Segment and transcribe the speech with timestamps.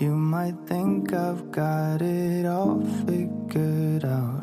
[0.00, 4.40] You might think I've got it all figured out.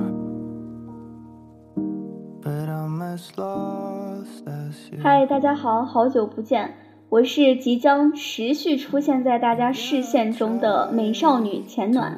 [2.44, 5.01] But I'm as lost as you.
[5.01, 6.75] 嗨，大家好，好久不见，
[7.09, 12.16] 我是即将持续出现在大家视线中的美少女浅暖。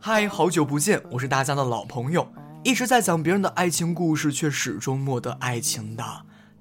[0.00, 2.26] 嗨，好久不见，我是大家的老朋友，
[2.64, 6.02] 一直在讲别人的爱情故事，却始终没得爱情的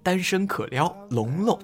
[0.04, 1.58] 单身可撩龙龙。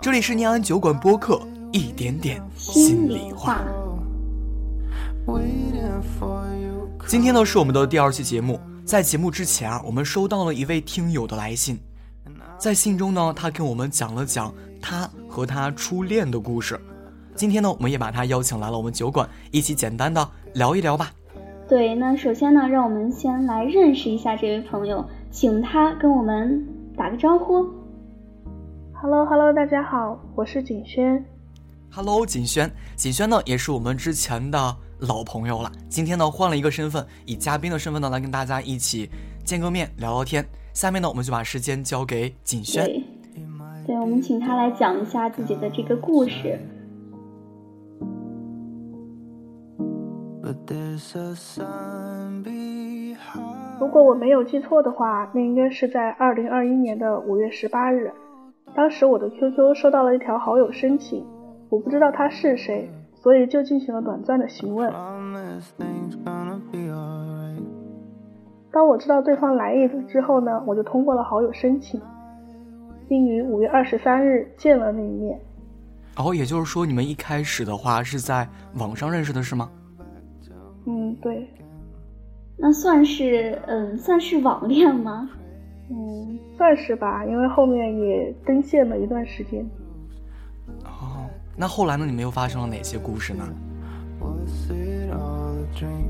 [0.00, 1.42] 这里是念安酒馆播客，
[1.72, 3.62] 一点点心里话。
[5.26, 6.88] waiting for you.
[7.06, 11.78] 今天呢是我们的第二期节目，在节目之前啊，我们收到了一位听友的来信，
[12.56, 16.80] 在信中呢，他跟我们讲了讲他和他初恋的故事。
[17.34, 21.12] 今天呢，我们也把他邀请来了我们酒馆，一起简单的聊一聊吧。
[21.68, 26.66] 对，那首先呢，让我们先来认识一下这位朋友，请他跟我们
[26.96, 27.66] 打个招呼。
[28.94, 31.24] Hello Hello，大家好，我是景轩。
[31.90, 35.72] Hello，锦轩，锦轩呢也是我们之前的老朋友了。
[35.88, 39.08] 今天呢换了一个身份，以嘉宾的身份呢来跟大家一起
[39.44, 40.44] 见个面聊聊天。
[40.74, 42.84] 下面呢我们就把时间交给锦轩。
[42.84, 43.02] 对，
[43.86, 46.60] 对，我们请他来讲一下自己的这个故事。
[53.80, 58.12] 如果我没有记错的话，那应该是在二零二一年的五月十八日。
[58.74, 61.24] 当时我的 QQ 收到了一条好友申请，
[61.68, 64.92] 我不知道他是谁，所以就进行了短暂的询问。
[68.70, 72.00] 当我知道对方来意之后呢，我就通过了好友申请，
[73.08, 75.38] 并于五月二十三日见了那一面。
[76.16, 78.48] 然后也就是说，你们一开始的话是在
[78.78, 79.70] 网上认识的，是吗？
[80.86, 81.48] 嗯，对，
[82.56, 85.28] 那算是嗯，算是网恋吗？
[85.90, 89.64] 嗯，算是吧，因为后面也登线了一段时间。
[91.58, 92.06] 哦，那后来呢？
[92.06, 93.44] 你们又发生了哪些故事呢
[94.20, 96.06] ？Was it all a dream?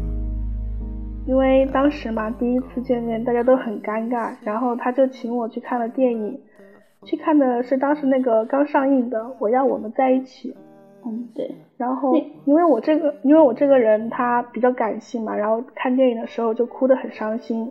[1.27, 6.41] 因为当时嘛，第一次见面，大家都很尴尬，然后他就请我去看了电影，
[7.05, 10.51] 去看的是当时那个刚上映的《我要我们在一起》。
[11.07, 12.15] 嗯，对，然后
[12.45, 17.71] 因为我这个，因为我这个人他比较感性嘛，然后看电影的时候就哭得很伤心。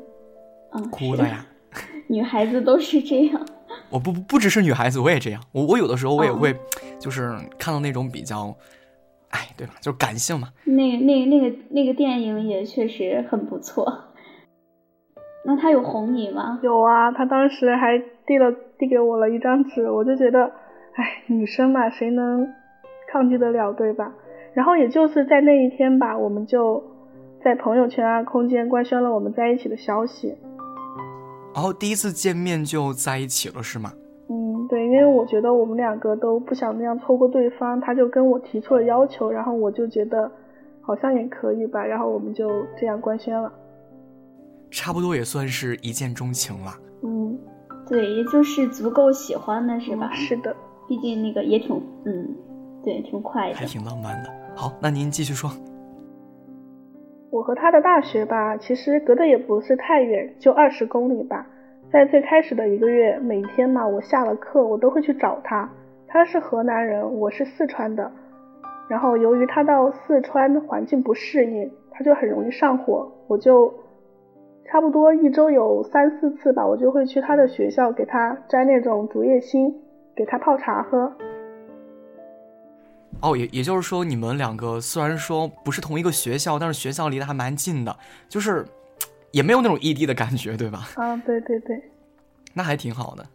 [0.71, 1.45] 嗯，哭的呀！
[2.07, 3.45] 女孩子都是这样。
[3.89, 5.41] 我不不不只是女孩子，我也这样。
[5.51, 6.55] 我我有的时候我也哦会，
[6.99, 8.55] 就是看到那种比较，
[9.29, 9.73] 哎，对吧？
[9.81, 10.49] 就是感性嘛。
[10.65, 14.05] 那、那、那个、那个电影也确实很不错。
[15.45, 16.59] 那他有哄你吗？
[16.61, 20.51] 有啊，他当时还递了递给我了一张纸，我就觉得，
[20.95, 22.53] 哎，女生嘛，谁能
[23.11, 24.11] 抗拒得了，对吧？
[24.53, 26.83] 然后也就是在那一天吧，我们就
[27.41, 30.35] 在朋友圈啊、空间官宣了我们在一起的消息。
[31.57, 33.91] 然后第一次见面就在一起了，是吗？
[34.29, 40.31] 嗯，对，因为我觉得我们两个都不想那样错过对方，他就跟我提出了要求，然后我就觉得
[40.81, 42.47] 好像也可以吧，然后我们就
[42.79, 43.51] 这样官宣了。
[44.69, 46.75] 差不多也算是一见钟情了。
[47.01, 47.35] 嗯，
[47.89, 50.11] 对，也就是足够喜欢的是吧？
[50.13, 50.55] 嗯是的。
[50.87, 51.75] 毕竟那个也挺，
[52.05, 52.35] 嗯，
[52.83, 53.65] 对，挺快的还。
[53.65, 54.29] 挺浪漫的。
[54.55, 55.49] 好，那您继续说。
[57.29, 61.45] 我和他的大学吧，其实隔得也不是太远，就二十公里吧。
[61.91, 65.69] 在最开始的一个月，每天嘛，我下了课我都会去找他。
[66.07, 68.11] 他是河南人，我是四川的。
[68.89, 73.73] 然后由于他到四川环境不适应，他就很容易上火，我就
[74.65, 79.75] 差不多一周有三四次吧，我就会去他的学校给他摘那种竹叶青，
[80.15, 81.11] 给他泡茶喝。
[83.21, 87.97] 哦，也也就是说，你们两个虽然说不是同一个学校，但是学校离得还蛮近的，
[88.29, 88.65] 就是
[89.31, 90.87] 也没有那种异地的感觉，对吧？
[90.95, 91.81] 啊，对对对。
[92.53, 93.25] 那还挺好的。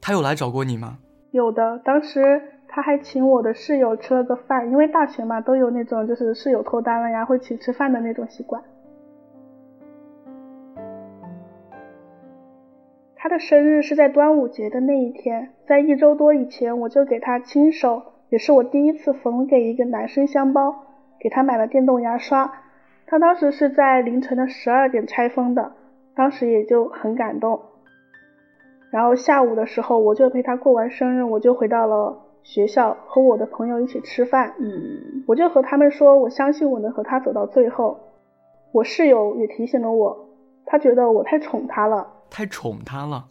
[0.00, 0.98] 他有来找过你吗？
[1.30, 8.62] 有的，当时他还请我的室友吃了个饭，因为大学嘛都有那种就是室友脱单了呀，会一起吃饭的那种习惯。
[13.16, 20.74] 他的生日是在端午节的那一天，在一周多以前，我就给他亲手，也是我第一次缝给一个男生香包，
[21.20, 22.52] 给他买了电动牙刷。
[23.06, 25.72] 他当时是在凌晨的十二点拆封的，
[26.14, 27.60] 当时也就很感动。
[28.90, 34.54] 然后下午的时候，我就陪他过完生日，我就回到了学校和我的朋友一起吃饭。
[34.58, 37.98] 嗯，我就和他们说，我相信我能和他走到最后。
[38.72, 40.28] 我室友也提醒了我，
[40.64, 42.06] 他觉得我太宠他了。
[42.30, 43.24] 太宠他了。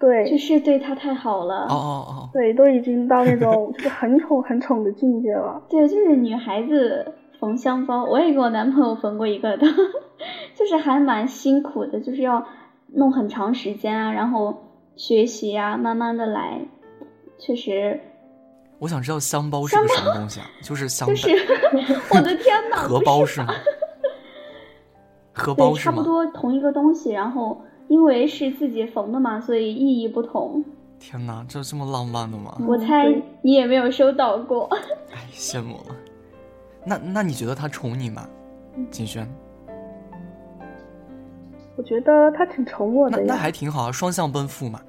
[0.00, 1.66] 对，就是对他太好了。
[1.68, 5.62] 哦哦哦，对，都已经到那种就是很宠很宠的境界了。
[5.70, 9.66] 对，就是女孩子缝香包，我也给我男朋友缝过一个的，
[10.56, 12.44] 就是还蛮辛苦的，就是要
[12.94, 14.56] 弄很长时间啊，然后
[14.96, 16.60] 学习啊，慢慢的来，
[17.38, 18.00] 确实
[18.78, 20.46] 我想知道香包是个什么东西啊？
[20.62, 21.28] 就是香就是
[22.10, 23.52] 我的天哪，荷包是吗？
[25.32, 30.64] 荷包对，差不多同一个东西，然后因为是自己缝的嘛，所以意义不同。
[31.00, 32.56] 天哪，这这么浪漫的吗？
[32.68, 34.68] 我猜你也没有收到过。
[35.12, 35.96] 哎，羡慕了。
[36.86, 38.28] 那那你觉得他宠你吗，
[38.92, 39.26] 景轩？
[41.76, 43.24] 我觉得他挺宠我的呀。
[43.26, 44.80] 那那还挺好啊，双向奔赴嘛。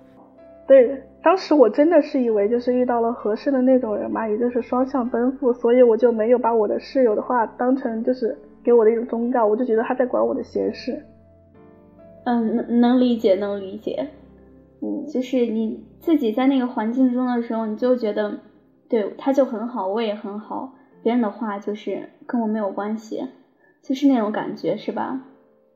[0.68, 11.04] 对，当时我真的是以为就是遇到了合适的那种人嘛，也就是双向奔赴，所以我就没有把我的室友的话当成就是给我的一种忠告，我就觉得他在管我的闲事。
[12.26, 14.08] 嗯，能能理解，能理解。
[14.82, 18.40] 嗯，就是你自己在那个环境中的时候，你就觉得，
[18.90, 20.74] 对他就很好，我也很好，
[21.04, 23.24] 别人的话就是跟我没有关系，
[23.82, 25.22] 就是那种感觉，是吧？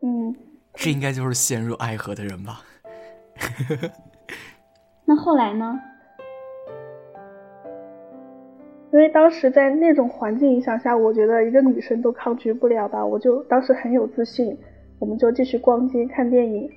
[0.01, 0.35] 嗯，
[0.73, 2.61] 这应该就是陷入爱河的人吧。
[5.05, 5.79] 那后来呢？
[8.91, 14.57] 因为当时在那种环境影响下，我觉得一个女生都抗拒不了吧，我就当时很有自信，
[14.99, 16.69] 我们就继续逛街看电影，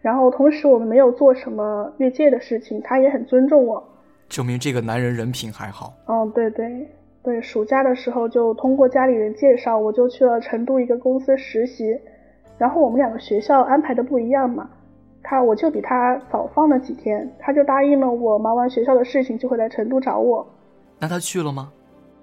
[0.00, 3.82] 然后同时我们没有做什么越界的事情，他也很尊重我，
[4.28, 5.92] 证明这个男人人品还好。
[6.06, 6.86] 嗯，对对
[7.22, 11.98] 对，暑假的时候就通过家里人介绍，我就去了成都一个公司实习，
[12.58, 14.68] 然后我们两个学校安排的不一样嘛，
[15.22, 20.46] 他我就比他早放了几天，他就答应了我，忙完学校的事情就会来成都找我。
[21.00, 21.72] 那他去了吗？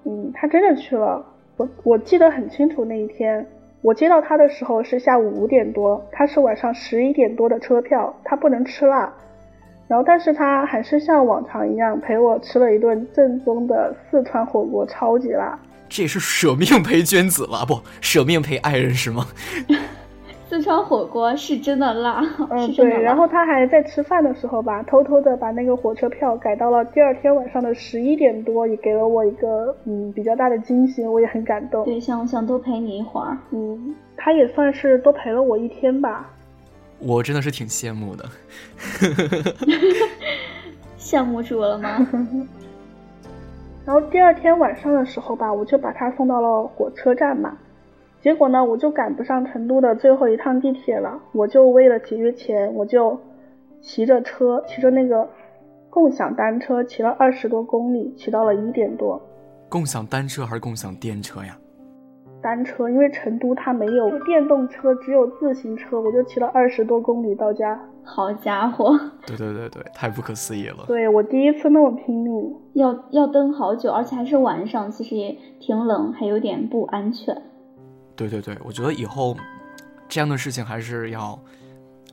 [0.05, 1.25] 嗯，他真的去了。
[1.57, 3.45] 我我记得很清楚，那一天
[3.81, 9.11] 我接到他的时候是下午五点多，他是晚上十一点多的车票，他不能吃辣。
[9.87, 15.59] 然后，但是他还是像往常一样陪我吃了一顿正宗的四川火锅，超级辣。
[15.89, 19.25] 这也是舍命陪君子了，不舍命陪爱人是吗？
[20.51, 23.01] 四川火锅是真的辣，嗯， 是真的对。
[23.01, 31.85] 然后他还在吃饭的时候吧，偷偷的把那个火车票改到了第二天晚上的十一点多，也给了我一个嗯比较大的惊喜，我也很感动。
[31.85, 33.37] 对，想想多陪你一会儿。
[33.51, 36.29] 嗯，他也算是多陪了我一天吧。
[36.99, 38.25] 我真的是挺羡慕的。
[40.99, 42.05] 羡慕住了吗？
[43.85, 47.57] 然后第二天晚上的时候吧，我就把他送到了火车站嘛。
[48.21, 51.19] 结果呢，我就赶不上成都的最后一趟地铁了。
[51.31, 53.19] 我就为了节约钱，我就
[53.81, 55.27] 骑着车，骑着那个
[55.89, 59.19] 共享单车，骑了二十多公里，骑到了一点多。
[59.69, 61.57] 共享单车还是共享电车呀？
[62.43, 67.79] 单车，因为成都它没有电动车，只有自行车，我就骑了二十多公里到家。
[68.03, 68.97] 好家伙！
[69.27, 70.85] 对对对对，太不可思议了。
[70.87, 77.41] 对我第一次那么拼命，要要蹬好久，而且还是晚上，其实也挺冷，还有点不安全。
[78.29, 79.35] 对对对，我觉得以后
[80.07, 81.39] 这样的事情还是要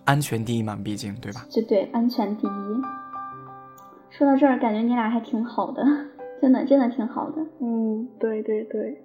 [0.07, 1.45] 安全第一嘛，毕竟对吧？
[1.51, 2.51] 就对，安全第一。
[4.11, 5.85] 说到这儿，感觉你俩还挺好的，
[6.41, 7.43] 真的真的挺好的。
[7.61, 9.03] 嗯，对对对，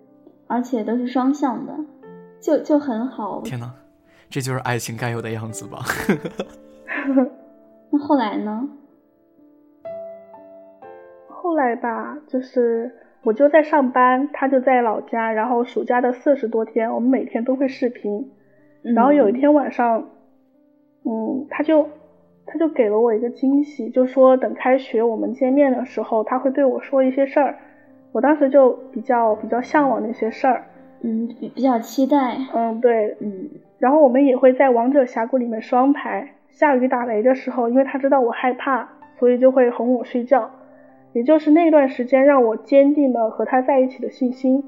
[0.48, 1.76] 而且都是双向的，
[2.40, 3.42] 就就很好。
[3.42, 3.74] 天哪，
[4.30, 5.80] 这就是爱情该有的样子吧？
[7.92, 8.68] 那后来呢？
[11.28, 12.90] 后来吧，就是
[13.24, 18.30] 我就在上班，他就在老家，然后暑假的四十多天，我们每天都会视频。
[18.82, 20.10] 然后有一天晚上，
[21.06, 21.88] 嗯，他就
[22.46, 27.56] 他就给了我一个惊喜，就说等开学我们见面的时候，他会对我说一些事儿。
[28.12, 30.66] 我当时就比较比较向往那些事儿，
[31.02, 32.38] 嗯，比比较期待。
[32.54, 33.50] 嗯，对，嗯。
[33.80, 36.36] 然后我们也会在王者峡谷里面双排。
[36.50, 38.88] 下雨打雷的时候，因为他知道我害怕，
[39.18, 40.52] 所以就会哄我睡觉。
[41.14, 44.64] 也就是那段时间，让我坚定了和他在一起的信心。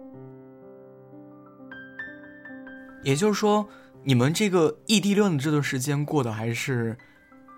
[3.04, 3.68] 也就是说，
[4.04, 6.98] 你们这个异地恋的这段时间过得还是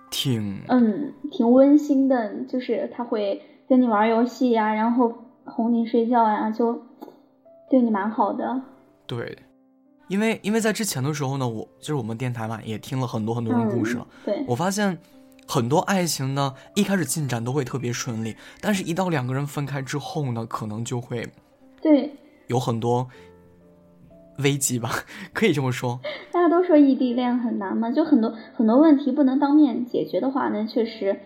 [0.10, 0.62] 挺……
[0.68, 2.34] 嗯，挺温馨的。
[2.48, 5.14] 就是他会跟你玩游戏呀，然后
[5.46, 6.82] 哄你睡觉呀，就
[7.70, 8.62] 对你蛮好的。
[9.06, 9.38] 对。
[10.10, 14.08] 因为因为在之前的时候呢，我就是我们电台嘛，也听了很多很多人故事了。
[14.10, 14.98] 嗯、对，我发现
[15.48, 21.28] 很多爱情呢，一开始进展都会特别顺利，但是一到两个人分开之后呢，可能就会
[21.82, 22.12] 对
[22.48, 23.08] 有很多
[24.40, 24.92] 危机吧，
[25.34, 26.00] 可以这么说。
[26.32, 31.20] 大家都说异地恋很难嘛，就很多很多问题不能当面解决的话呢，确实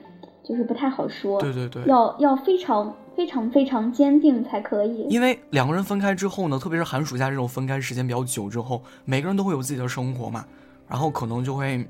[0.43, 1.39] 就是不太好说。
[1.41, 2.95] 对对对，要要非常。
[3.13, 10.45] 非常非常坚定才可以，因为两个人分开之后呢，特别是寒暑假这种分开时间比较久之后，每个人都会有自己的生活嘛，
[10.87, 11.85] 然后可能就会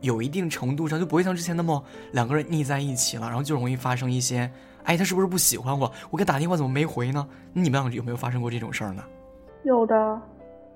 [0.00, 4.50] 有一定程度上就不会像之前那么两个人腻在一起了，然后就容易发生一些，
[4.84, 5.90] 哎，他是不是不喜欢我？
[6.10, 7.26] 我给他打电话怎么没回呢？
[7.52, 9.02] 你们俩有没有发生过这种事儿呢？
[9.62, 10.22] 有的，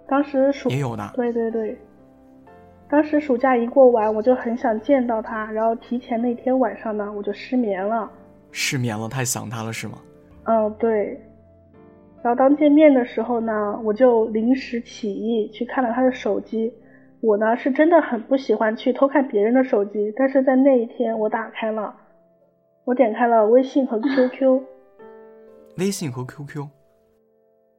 [0.09, 1.79] 当时暑也有的，对对对，
[2.89, 8.11] 当时暑假一过完，我就很想见到他，然后提前那天晚上呢，我就失眠了。
[8.50, 9.99] 失眠了，太想他了是吗？
[10.45, 11.21] 嗯，对。
[12.23, 16.73] 然后当见面的时候呢，我就临时起意去看了他的手机。
[17.21, 21.95] 我呢是真的很不喜欢去偷看别人的手机，但是在那一天我打开了，
[22.85, 24.62] 我点开了微信和 QQ。
[25.79, 26.67] 微信和 QQ。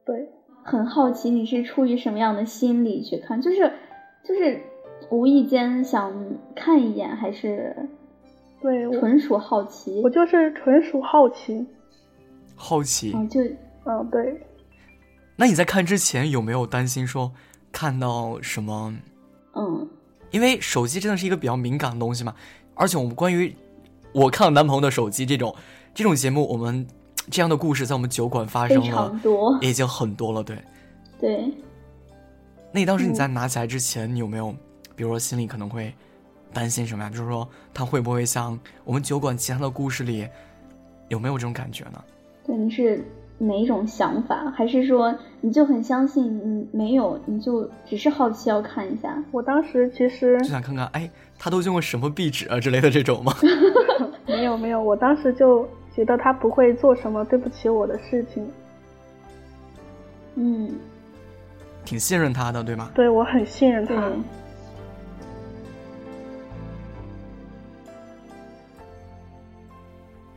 [0.04, 0.28] 对。
[0.64, 3.68] 很好奇你是出于什么样的心理去看，就是
[4.22, 4.60] 就是
[5.10, 6.14] 无意间想
[6.54, 7.74] 看一眼，还是
[8.60, 10.00] 对纯属好奇？
[10.04, 11.66] 我就是纯属好奇。
[12.54, 13.10] 好奇。
[13.12, 13.40] 嗯，就
[13.84, 14.40] 嗯对。
[15.34, 17.32] 那你在看之前有没有担心说
[17.72, 18.94] 看到什么？
[19.54, 19.88] 嗯，
[20.30, 22.34] 因为手机真的是一个比较敏感的东西嘛，
[22.74, 23.54] 而且我们关于
[24.12, 25.54] 我看了男朋友的手机这种
[25.94, 26.86] 这种节目，我们
[27.30, 30.58] 这样的故事在我们酒馆发生了，多已经很多了，对，
[31.20, 31.52] 对。
[32.72, 34.54] 那你当时你在拿起来之前，你有没有，
[34.96, 35.94] 比如说心里可能会
[36.52, 37.10] 担心什么呀？
[37.10, 40.26] 就是说他会不会像我们酒馆其他的故事里，
[41.08, 42.02] 有没有这种感觉呢？
[42.46, 43.04] 对，你是。
[43.38, 44.50] 哪一种想法？
[44.56, 46.40] 还是说你就很相信？
[46.44, 49.16] 嗯，没有，你就只是好奇要看一下。
[49.32, 53.34] 我当时其实就想看看，哎，他都用过什么壁纸啊之类的这种吗？
[54.26, 58.48] 没有没有，我当时就觉得他不会做什么对不起我的事情。
[60.36, 60.70] 嗯，
[61.84, 62.90] 挺信任他的，对吗？
[62.94, 64.10] 对，我很信任他。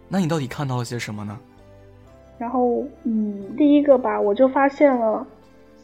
[0.08, 1.38] 那你到底看到了些什么呢？
[2.38, 5.25] 然后，嗯，第一个吧，我就发现了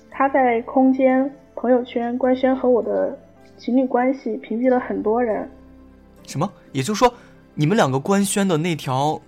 [0.09, 3.17] 他在空间朋友圈官宣和我的
[3.57, 5.49] 情侣关系，屏蔽了很多人。
[6.27, 6.51] 什么？
[6.73, 7.13] 也就是说，
[7.55, 9.21] 你们两个官宣的那条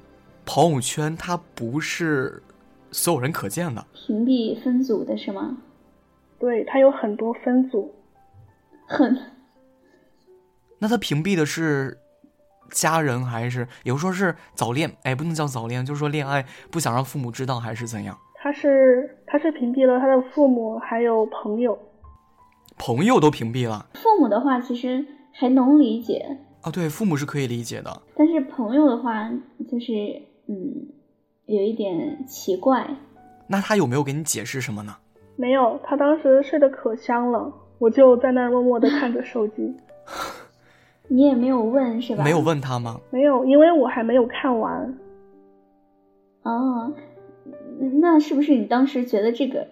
[0.46, 2.44] 朋友圈，它不是
[2.92, 3.86] 所有人可见的？
[3.94, 5.58] 屏蔽分组的是吗？
[6.40, 7.90] 对，它有很多分组。
[8.86, 9.18] 很。
[10.78, 11.98] 那他屏蔽的是？
[12.74, 18.18] 家人还是，有说是早恋，哎，不能叫早恋，就是说恋爱不想让父母知道，还是怎样？
[18.36, 21.78] 他是他是屏蔽了他的父母，还有朋友，
[22.78, 23.86] 朋友都屏蔽了。
[23.94, 26.26] 父母的话其实还能理解
[26.62, 28.02] 啊，对，父母是可以理解的。
[28.18, 29.30] 但是朋友的话，
[29.70, 29.94] 就是
[30.48, 30.90] 嗯，
[31.46, 32.86] 有一点奇怪。
[33.48, 34.96] 那他有没有给你解释什么呢？
[35.36, 39.74] 没有，他当时睡得可香了，我就在那儿默默的看着手机。
[41.14, 42.24] 你也没有问是吧？
[42.24, 43.00] 没有问他吗？
[43.12, 44.98] 没有，因为我还没有看完。
[46.42, 46.92] 哦，
[48.02, 49.68] 那是不是你当时觉得这个，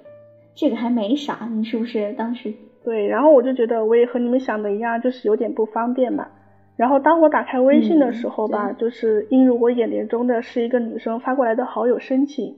[0.54, 1.50] 这个还没啥？
[1.52, 2.54] 你是不是当时？
[2.84, 6.28] 对，然后我就觉得我也和你们想的一样，就是有点不方便嘛。
[6.76, 12.56] 然后当我打开微信的时候吧，就是映入我眼帘中的是一个女生发过来的好友申请。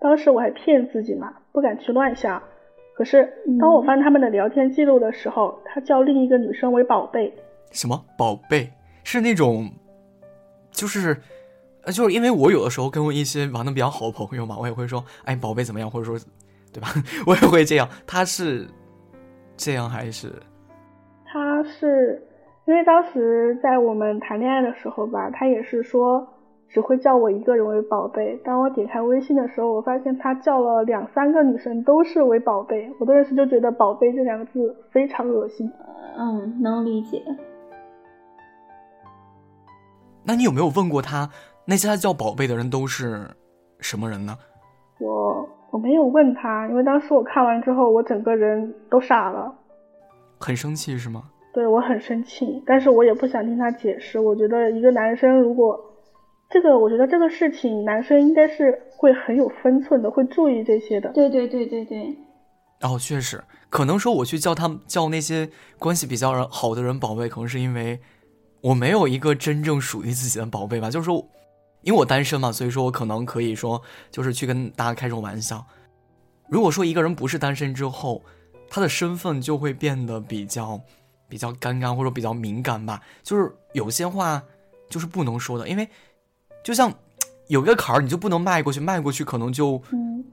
[0.00, 2.42] 当时我还骗自己嘛，不敢去乱想。
[2.94, 7.34] 可是当我翻他们的聊天记录的时候，他叫另一个女生为宝贝。
[7.72, 8.70] 什么宝贝
[9.02, 9.68] 是那种，
[10.70, 11.16] 就是，
[11.84, 16.16] 呃，就是因为我有的时候跟我一些玩的比较好的朋友嘛，我也会说，哎，宝贝怎么样，或者说，
[16.72, 16.88] 对吧？
[17.26, 17.88] 我也会这样。
[18.06, 18.68] 他是
[19.56, 20.32] 这样还是？
[21.24, 22.22] 他是
[22.66, 26.26] 因为当时在我们谈恋爱的时候吧，他也是说
[26.68, 28.38] 只会叫我一个人为宝贝。
[28.44, 35.70] 当我点开微信的时候，我发现他叫了两三个女生都是为宝贝，我顿时就觉得“宝贝”这两个字非常恶心。
[36.18, 37.22] 嗯，能理解。
[40.24, 41.28] 那你有没有问过他，
[41.64, 43.28] 那些他叫宝贝的人都是
[43.80, 44.38] 什么人呢？
[45.00, 49.52] 我我没有问他，因为当时我看完之后，我整个人都傻了，
[50.38, 51.24] 很生气是吗？
[51.52, 54.18] 对我很生气，但是我也不想听他解释。
[54.18, 55.78] 我觉得一个男生如果
[56.48, 61.10] 这个，我觉得这个事情男生应该是会很有分寸的，会注意这些的。
[61.12, 62.16] 对对对对对。
[62.82, 68.00] 哦，确实，可能说我去叫他们叫那些关系比较好的人宝贝，可能是因为。
[68.62, 71.16] 我没有一个真正属于自己的宝贝吧，就是说，
[71.82, 75.66] 因为我单身嘛，所以说我可能可以说，就是去跟大家开这种玩笑。
[76.48, 78.22] 如果说一个人不是单身之后，
[78.70, 80.80] 他的身份就会变得比较
[81.28, 84.42] 比较尴尬或者比较敏感吧，就是有些话
[84.88, 85.88] 就是不能说的，因为
[86.62, 86.92] 就像
[87.48, 89.82] 有一个坎儿，你就不能迈过去，迈过去可能就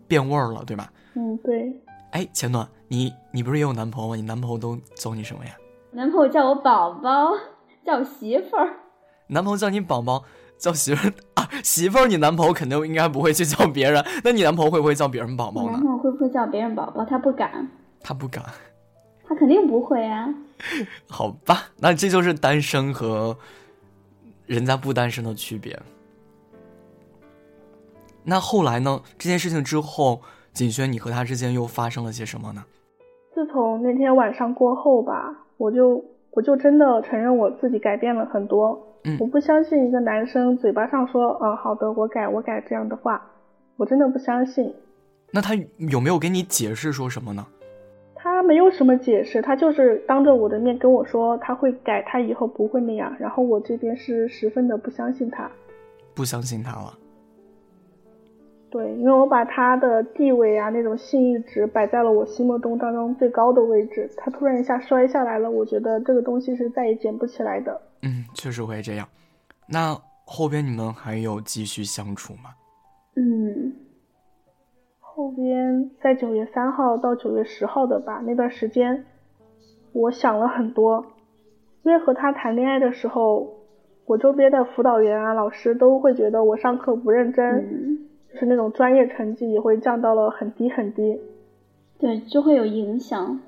[0.07, 0.93] 变味儿了，对吧？
[1.15, 1.73] 嗯，对。
[2.11, 4.15] 哎，前暖，你你不是也有男朋友吗？
[4.15, 5.57] 你男朋友都叫你什么呀？
[5.91, 7.31] 男朋友叫我宝宝。
[7.89, 8.69] 叫媳妇儿，
[9.29, 10.23] 男朋友叫你宝宝，
[10.59, 15.71] 叫媳妇儿啊，媳妇儿，你男朋友肯定应该不会去叫别人，那你男朋友会不会叫别人宝宝呢？
[15.71, 17.03] 男朋友会不会叫别人宝宝？
[17.03, 17.67] 他不敢，
[18.01, 18.45] 他不敢，
[19.23, 20.31] 他肯定不会啊。
[21.09, 23.35] 好吧，那这就是单身和
[24.45, 25.79] 人家不单身的区别。
[28.23, 29.01] 那后来呢？
[29.17, 30.21] 这件事情之后，
[30.53, 32.63] 锦轩，你和他之间又发生了些什么呢？
[33.33, 36.05] 自从那天晚上过后吧，我就。
[36.31, 38.79] 我就真的承认我自己改变了很多。
[39.05, 43.21] 嗯，我不相信一个男生嘴巴上说“嗯，好的，我改，我改”这样的话。
[43.77, 44.73] 我真的不相信。
[45.31, 47.45] 那他有没有给你解释说什么呢？
[48.13, 53.15] 他没有什么解释，他就是当着我的面跟我说他会改，他以后不会那样。
[53.17, 55.49] 然后我这边是十分的不相信他，
[56.13, 56.93] 不相信他了。
[58.71, 67.81] 对，因为我把他的地位啊，那种信誉值摆在了我心目中当中最高的位置，他突然一下摔下来了，我觉得这个东西是再也捡不起来的。
[68.03, 69.07] 嗯，确实会这样。
[69.67, 72.51] 那后边你们还有继续相处吗？
[73.15, 73.73] 嗯，
[74.99, 79.03] 后边在九月三号到九月十号的吧，那段时间，
[79.93, 81.03] 我想了很多，
[81.81, 83.51] 因为和他谈恋爱的时候，
[84.05, 87.55] 我周边的辅导员啊、老师都会觉得我上课不认真。
[87.55, 91.19] 嗯就是那种专业成绩也会降到了很低很低，
[91.97, 93.39] 对，就会有影响。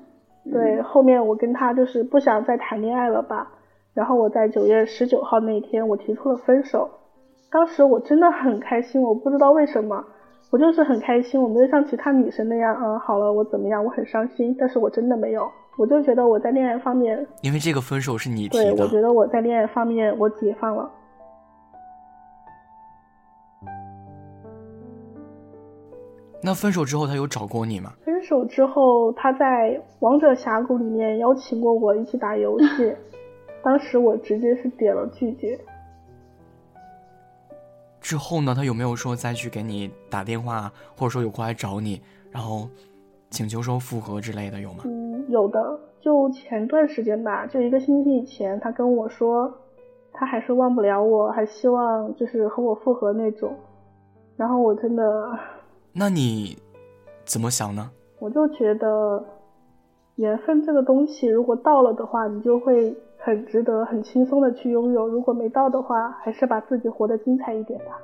[0.52, 3.52] 对，后面我跟他就是不想再谈恋爱了吧，
[3.94, 6.90] 然后我在九月十九号那一天我提出了分手，
[7.48, 10.04] 当时我真的很开心，我不知道为什么，
[10.50, 15.48] 我就是很开心，我没有像其他女生那样，嗯，好了，我怎么样，我很伤心，但是我真的没有，
[15.78, 20.90] 我就觉得我在恋爱方面，因为这个分手是你提对，的，我觉得我在恋爱方面我解放了。
[26.44, 27.92] 那分手之后他有找过你吗？
[28.04, 32.92] 分手之后，他在王者峡谷里面邀请过我一起打游戏，
[33.62, 35.58] 当时我直接是点了拒绝。
[38.00, 42.68] 之后呢，他有没有说再去给你打电话，或者说有过来找你，然后
[43.30, 44.82] 请求说复合之类的有吗？
[44.84, 49.48] 嗯，有的，就前段时间吧，就一个星期以前，他跟我说，
[50.12, 53.54] 他还是忘不了我，还希望就是和我复合那种。
[54.36, 55.38] 然后我真的，
[55.94, 56.56] 那你
[57.24, 57.90] 怎么想呢？
[58.18, 59.24] 我就觉得
[60.16, 67.98] 缘分这个东西，如果到了的话，你就会很值得、很轻松的去拥有；如果没到的话，还是把自己活得精彩一点吧。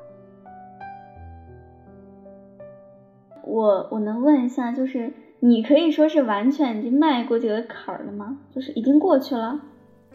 [3.42, 8.38] 我我能问一下，就是你可以说是完全已经迈过这个坎儿了吗？
[8.54, 9.58] 就是已经过去了？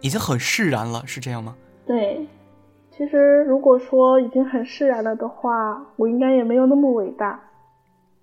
[0.02, 1.56] 已经很释然了，是这样吗？
[1.86, 2.28] 对，
[2.92, 7.42] 其实如果说已经很释然了的话，我应该也没有那么伟大，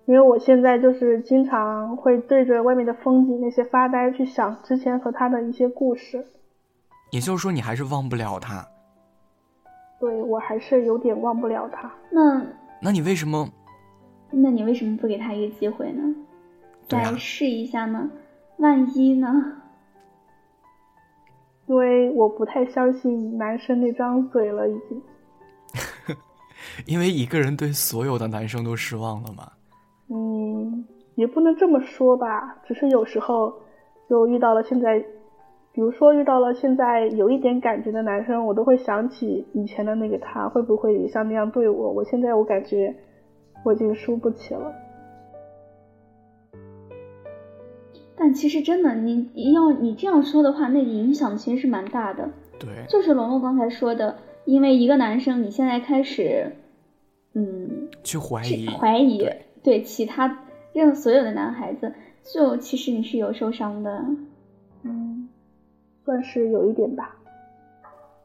[0.06, 6.26] 因为我现在就是经常会对着外面的风景那些发呆，去想之前和他的一些故事。
[7.10, 8.66] 也就是说，你还是忘不了他。
[10.00, 11.92] 对我还是有点忘不了他。
[12.10, 12.42] 那
[12.80, 13.48] 那你为什么？
[14.30, 16.02] 那你为什么不给他一个机会呢？
[16.88, 18.10] 再试一下呢？
[18.56, 19.28] 万一呢？
[21.66, 25.02] 因为我不太相信男生那张嘴了，已经。
[26.86, 29.52] 因为一个人对所有的男生都失望了吗？
[30.12, 33.52] 嗯，也不能这么说吧，只是有时候
[34.08, 34.98] 就遇到了现在，
[35.72, 41.92] 比如说遇到了现在有一点感觉的男生，我都会想起以前的那个他，会不会也像那样对我？
[41.92, 42.94] 我现在我感觉
[43.64, 44.72] 我已经输不起了。
[48.16, 52.28] 但其实真的，你要你这样说的话，那影响其实是蛮大的。
[52.58, 56.52] 对，就是龙龙刚才说的，因为一个男生，你现在开始，
[57.32, 59.26] 嗯，去怀疑，去怀疑
[59.62, 61.92] 对对其他任所有的男孩子，
[62.22, 64.04] 就其实你是有受伤的。
[64.82, 65.28] 嗯，
[66.04, 67.16] 算是有一点吧。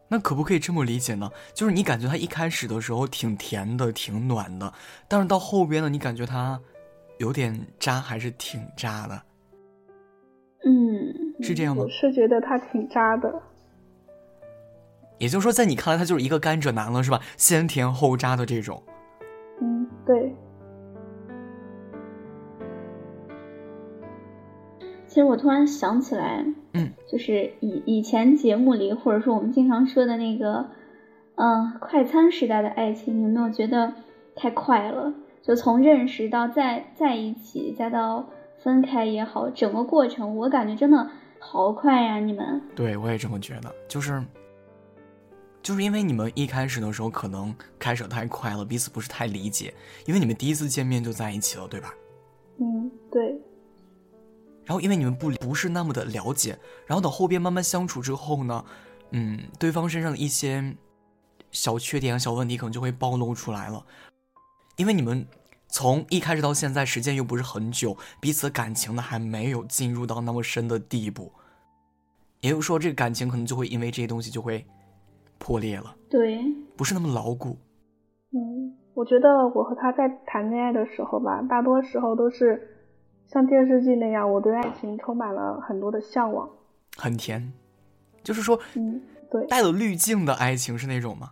[0.07, 1.29] 那可不可以这么理解呢？
[1.53, 4.71] 就是你感觉他一开始的时候挺甜的，挺暖的，
[5.07, 6.59] 但是到后边呢，你感觉他
[7.17, 9.21] 有点渣，还是挺渣的，
[10.63, 11.89] 嗯，是这样吗我？
[11.89, 13.33] 是觉得他挺渣的。
[15.17, 17.19] 也就是说，在你看来，他就是一个甘蔗男了，是吧？
[17.35, 18.81] 先甜后渣的这种。
[19.59, 20.35] 嗯，对。
[25.15, 30.69] 其实我突然想起来，嗯，就是以以前节目里，或者说我们经常说的那个，
[31.35, 33.93] 嗯、快餐时代的爱情，你有没有觉得
[34.35, 35.13] 太快了？
[35.41, 42.19] 就从认识到在在一起，再到分开也好，整个过程我感觉真的好快呀！
[42.19, 44.21] 你们，对我也这么觉得，就是，
[45.63, 49.73] 就是因为你们一开始的时候可能开始得太快了，彼此不是太理解，
[50.05, 51.93] 因为你们第一次见面就在一起了，对吧？
[52.59, 53.34] 嗯，对。
[54.65, 58.65] 然后因为你们不不是那么的了解，然后等后边慢慢相处之后呢，
[59.11, 60.75] 嗯，对方身上的一些
[61.51, 63.85] 小缺点、小问题可能就会暴露出来了，
[64.77, 65.25] 因为你们
[65.67, 71.31] 从一开始到现在时间又不是很久，彼此的感情呢还没有进入到那么深的地步，
[72.41, 74.65] 也就是说，这个感情可能就会因为这些东西就会
[75.37, 76.43] 破裂了，对，
[76.75, 77.57] 不是那么牢固。
[78.31, 82.74] 嗯，我觉得我和他在谈恋爱的时候吧，大多时候都是
[83.27, 86.49] 像电视剧那样，我对爱情充满了很多的向往。
[86.97, 87.51] 很甜，
[88.23, 91.31] 就是说嗯，对带有滤镜的爱情是那种吗？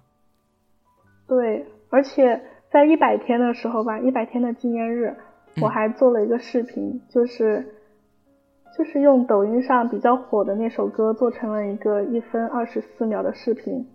[1.27, 5.15] 对，而且在一百天的时候吧，一百天的纪念日，
[5.61, 7.65] 我还做了一个视频，就是
[8.77, 13.87] 就是用抖音上比较火的那首歌做成了一个一分二十四秒的视频。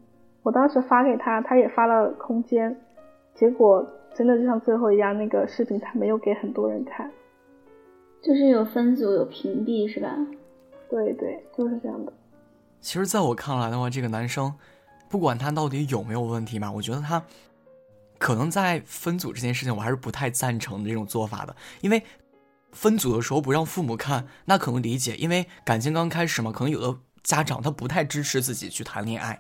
[0.42, 2.74] 我当时发给他，他也发了空间，
[3.34, 7.10] 结果真的就像最后一样，那个视频他没有给很多人看，
[8.22, 10.16] 就是有分组有屏蔽是吧？
[10.90, 12.12] 对对，就是这样的。
[12.80, 14.54] 其实，在我看来的话，这个男生
[15.08, 17.22] 不管他到底有没有问题吧，我觉得他。
[18.20, 22.02] 可能在分组这件事情，我还是不太赞成的这种做法的，因为
[22.72, 29.38] 分组的时候不让父母看，那可能理解，因为感情刚开始嘛，可能有的家长他不太支持自己去谈恋爱，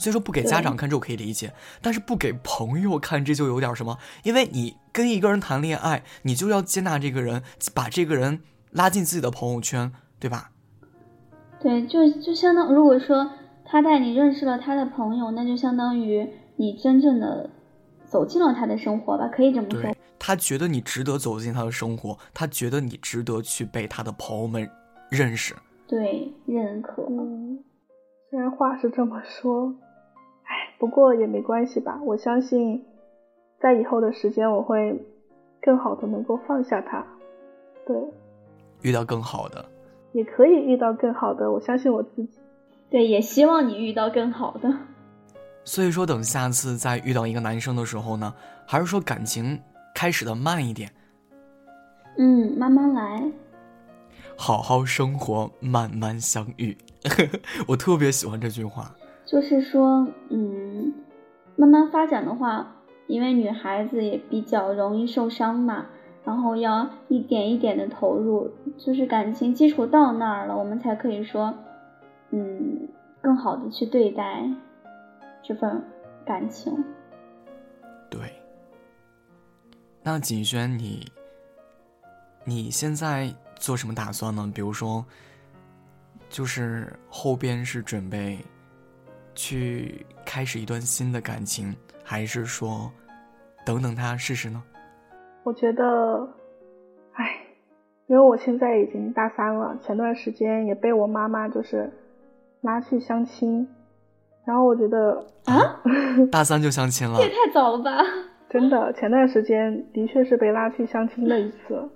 [0.00, 8.40] 所以说不给家长看这我可以理解，但是不给朋友看这就有点什么，因为你跟一个人谈恋爱，你就要接纳这个人，把这个人
[8.72, 10.50] 拉进自己的朋友圈，对吧？
[11.60, 13.30] 对，就就相当如果说
[13.64, 17.50] 他带你认识了他的朋友，那就相当于你真正的。
[18.10, 19.94] 走进了他的生活吧，可以这么说。
[20.18, 24.68] 他觉得你值得走进他的生活，他觉得你值得去被他的朋友们
[25.08, 25.54] 认识，
[25.86, 27.06] 对，认可。
[27.08, 27.62] 嗯，
[28.28, 29.89] 虽然话是这么说，哎，
[30.80, 32.00] 不过也没关系吧。
[32.02, 32.82] 我相信，
[33.60, 34.98] 在以后的时间，我会
[35.60, 37.06] 更好的能够放下他。
[37.86, 37.96] 对，
[38.80, 39.64] 遇到更好的，
[40.12, 41.52] 也可以遇到更好的。
[41.52, 42.38] 我相信我自己。
[42.88, 44.74] 对，也希望你遇到更好的。
[45.64, 48.34] 所以说，等下次再遇到一个男生的时候呢，
[48.66, 49.60] 还是说感情
[49.94, 50.90] 开始的慢一点。
[52.16, 53.30] 嗯，慢慢来，
[54.34, 56.76] 好好生活，慢慢相遇。
[57.68, 58.90] 我特别喜欢这句话。
[59.30, 60.92] 就是说，嗯，
[61.54, 62.74] 慢慢发展的话，
[63.06, 65.86] 因为女孩子也比较容易受伤嘛，
[66.24, 71.54] 然后要一点一点的投入，就是感情基础到那儿了，我们才可以说，
[72.30, 72.88] 嗯，
[73.20, 74.50] 更好的去对待。
[75.44, 75.80] 这份
[76.26, 76.84] 感情，
[78.10, 78.20] 对。
[80.02, 81.06] 那锦轩，你
[82.44, 84.50] 你现在做什么打算呢？
[84.52, 85.04] 比如说，
[86.28, 88.38] 就是后边是准备
[89.40, 91.74] 去开始一段新的感情，
[92.04, 92.92] 还是说
[93.64, 94.62] 等等他试试呢？
[95.44, 96.28] 我觉得，
[97.14, 97.24] 哎，
[98.06, 101.90] 因为我现在已经大三了，前段时间也被我妈妈就是
[102.60, 103.66] 拉去相亲。
[104.44, 105.80] 然后我觉得啊，
[106.30, 107.90] 大三就相亲了，这也太早了吧！
[108.50, 111.88] 真的，前段时间的确是被拉去相亲了一次。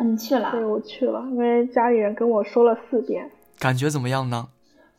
[0.00, 0.50] 你去了？
[0.50, 3.30] 对，我去了，因为家里人跟我说了四遍。
[3.60, 4.48] 感觉怎么样呢？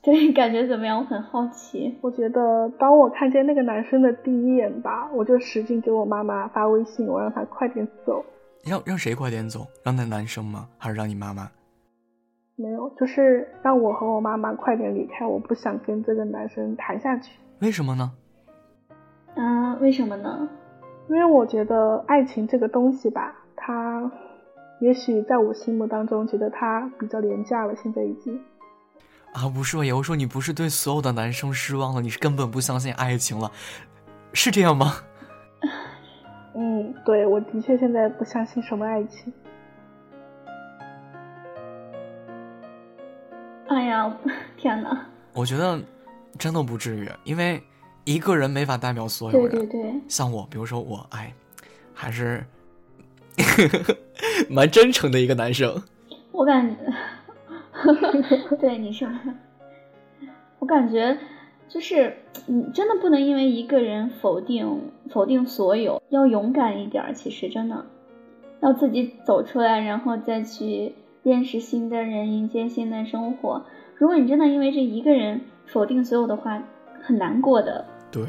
[0.05, 0.99] 对，感觉怎么样？
[0.99, 1.97] 我很好奇。
[2.01, 8.25] 我觉得，当我看见那个男生的第一眼吧，我就使劲给我妈妈发微信，我让他快点走。
[8.65, 9.65] 让让谁快点走？
[9.81, 10.67] 让那男生吗？
[10.77, 11.49] 还是让你妈妈？
[12.57, 17.39] 没有，就是让我和我妈妈快点离开，我不想跟这个男生谈下去。
[17.61, 18.11] 为什么呢？
[19.35, 20.49] 啊，为什么呢？
[21.07, 24.11] 因为我觉得爱情这个东西吧，它
[24.81, 28.37] 也许在我心目当中觉得它比较廉价了，现在已经。
[29.33, 29.83] 啊，不是吧？
[29.95, 33.51] 我说你不是对所有的男生失望了，你是根本不相信爱情了，
[34.33, 34.95] 是这样吗？
[36.55, 39.33] 嗯，对，我的确现在不相信什么爱情。
[43.69, 44.15] 哎呀，
[44.55, 45.05] 天哪！
[45.33, 45.81] 我觉得
[46.37, 47.61] 真的不至于，因为
[48.03, 49.49] 一个人没法代表所有人。
[49.49, 51.33] 对对对，像我，比如说我，哎，
[51.91, 52.45] 还是
[54.47, 55.81] 蛮真诚的一个男生。
[56.31, 56.93] 我感觉，
[58.59, 59.07] 对你说，
[60.59, 61.17] 我感觉
[61.67, 62.15] 就是
[62.45, 67.13] 你真的不能因为一个人否定否定所有，要勇敢一点。
[67.13, 67.85] 其实真的
[68.61, 70.95] 要自己走出来，然后再去。
[71.23, 73.65] 认识新的人，迎接新的生活。
[73.95, 76.61] 如果你真的因为这一个人否定所有的话，
[77.01, 77.85] 很难过的。
[78.11, 78.25] 对，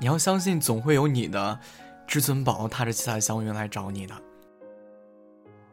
[0.00, 1.58] 你要相信，总会有你的
[2.06, 4.14] 至尊宝踏着七彩祥云来找你的。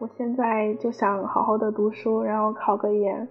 [0.01, 3.27] 我现在就想好好的读书，然后考个研，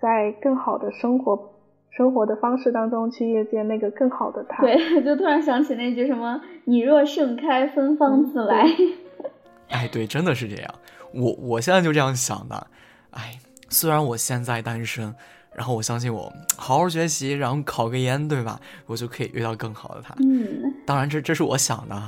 [0.00, 1.52] 在更好的生活
[1.90, 4.62] 生活的方式当中去遇见那个更好的他。
[4.62, 8.66] 对， 就突然想起那句什么“你若盛开，芬芳自来
[9.68, 10.74] ”。哎，对，真的是这样。
[11.12, 12.66] 我我现在就这样想的，
[13.10, 15.14] 哎，虽然我现在单身，
[15.56, 18.60] 然后我相信我好好学习，然后考个研，对吧？
[18.86, 20.14] 我就可以遇到更好的他。
[20.18, 22.00] 嗯，当然这这是我想的。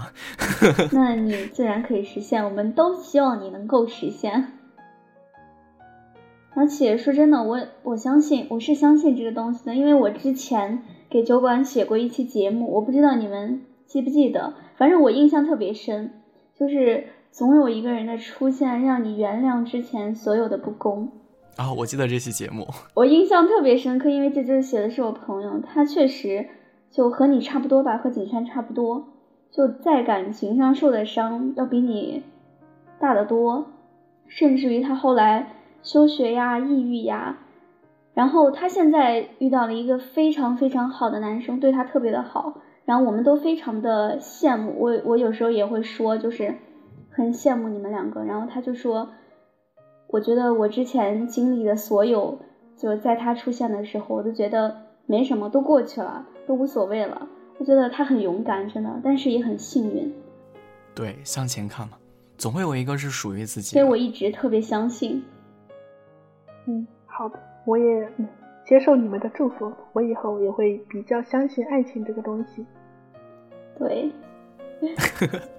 [0.92, 4.52] 那你自然可以实现，我们都希望你能够实现。
[6.54, 16.12] 而且说真的，我我相信我是相信这个东西的，因为我之前给酒馆写过一期节目，我不知道你们记不记得，反正我印象特别深，
[16.54, 17.06] 就是。
[17.30, 21.12] 总有一个人的出现，让你原谅之前所有的不公。
[21.58, 26.48] 啊，我记得这期节目， 我印象特别深刻，因为这就是写的是我朋友，他确实
[26.92, 29.08] 就和你差不多吧，和景轩差不多，
[29.50, 32.22] 就在感情上受的伤要比你
[33.00, 33.66] 大得多，
[34.28, 37.38] 甚至于他后来休学呀、抑郁呀，
[38.14, 44.76] 然后他现在遇到了一个非常非常好的男生，对他特别的好，然后我们都非常的羡慕。
[44.78, 46.54] 我我有时候也会说，就是
[47.10, 48.22] 很羡慕你们两个。
[48.22, 49.08] 然后他就说，
[50.08, 52.38] 我觉得我之前经历的所有，
[52.76, 56.26] 就在他出现的时候，我都觉得没什么，都过去了。
[56.46, 60.10] 都无所谓了，我觉得他很勇敢，真的，但是也很幸运。
[60.94, 61.98] 对，向前看嘛，
[62.38, 63.74] 总会有一个是属于自己。
[63.74, 65.22] 所以我一直特别相信。
[66.64, 68.26] 嗯，好的，我也嗯
[68.64, 72.64] 接受你们的祝福，我以后也会比较相信爱情这个东西。
[73.78, 74.10] 对。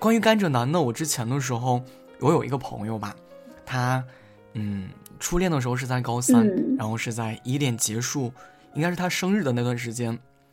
[0.00, 1.80] 关于甘蔗男呢，我之前的时候。
[2.22, 3.16] 我有一个朋友吧，
[3.64, 4.04] 他，
[4.52, 8.30] 嗯，初恋的时候是在高三，然后是在一恋结束，
[8.74, 10.08] 应该是他生日的那段时间，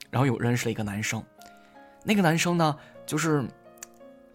[0.10, 1.22] 然后有认识了一个男生，
[2.06, 2.74] 那个男生呢，
[3.06, 3.46] 就是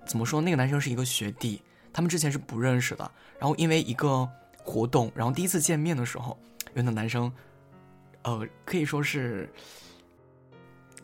[0.05, 4.29] 怎么说，那个男生是一个学弟，他们之前是不认识的，然后因为一个
[4.63, 7.33] 活动，然后第一次见面的时候，因为那男生，
[8.25, 9.51] 呃，可以说是。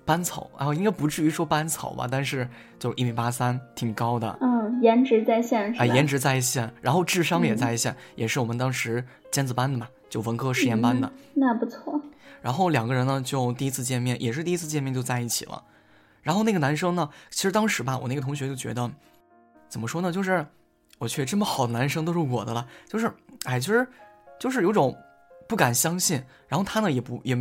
[0.08, 4.38] 班草啊，应该不至于说班草吧，但是就一米八三，挺高的。
[4.40, 11.12] 嗯，颜值在线是啊，颜值在线，然后智商也在线，也是我们当时尖子班的嘛，就文科实验班的。
[11.34, 12.00] 那不错。
[12.40, 15.62] 然后两个人呢，就第一次见面，也是第一次见面就在一起了。
[16.22, 18.90] 然后那个男生呢，其实当时吧，我那个同学就觉得，
[19.68, 20.46] 怎么说呢，就是
[20.96, 23.12] 我去，这么好的男生都是我的了，就是
[23.44, 23.86] 哎，其实
[24.40, 24.96] 就是有种
[25.46, 26.24] 不敢相信。
[26.48, 27.36] 然后他呢，也不也。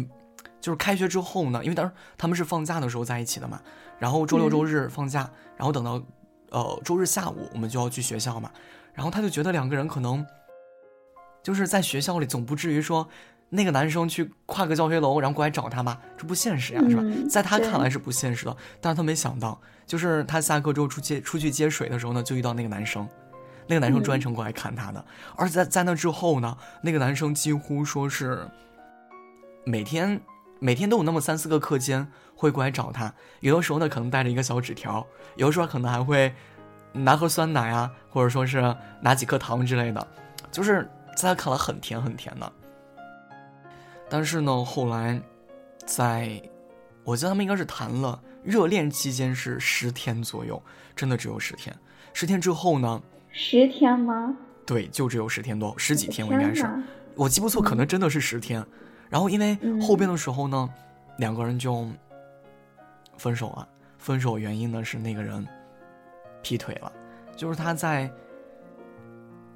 [0.59, 3.61] 就是开学之后呢，因为当时他们是放假的时候在一起的嘛，
[3.99, 6.01] 然后周六周日放假，然后等到，
[6.49, 8.51] 呃周日下午我们就要去学校嘛，
[8.93, 10.25] 然后他就觉得两个人可能，
[11.43, 13.07] 就是在学校里总不至于说
[13.49, 17.03] 那个男生去跨个教学楼然后过来找他吧，这不现实呀，是吧？
[17.29, 23.07] 在他看来是不现实的，但是他没想到，就是他下课之后出接出去接水的时候呢，就遇到那个男生，
[23.67, 28.45] 那个男生专程过来看他的，而在在那之后呢，那个男生几乎说是
[29.63, 30.19] 每天。
[30.59, 36.33] 每天都有那么三四个课间会过来找他，有的时候呢可能带着一个小纸条，有的时候可能还会
[36.91, 40.07] 拿盒酸奶啊，或者说是拿几颗糖之类的，
[40.51, 42.51] 就是在他看来很甜很甜的。
[44.09, 45.21] 但是呢，后来
[45.85, 46.41] 在
[47.03, 50.61] 我记得他们应该是谈了热恋期间是十天左右，
[50.95, 51.75] 真的只有十天。
[52.13, 53.01] 十天之后呢？
[53.31, 54.35] 十天吗？
[54.65, 56.67] 对，就只有十天多，十几天我应该是，
[57.15, 58.65] 我记不错，可能真的是十天。
[59.09, 60.69] 然后因为后边的时候呢，
[61.17, 61.87] 两个人就
[63.17, 63.67] 分手了。
[63.97, 65.45] 分手原因呢是那个人
[66.41, 66.91] 劈腿了，
[67.35, 68.09] 就是他在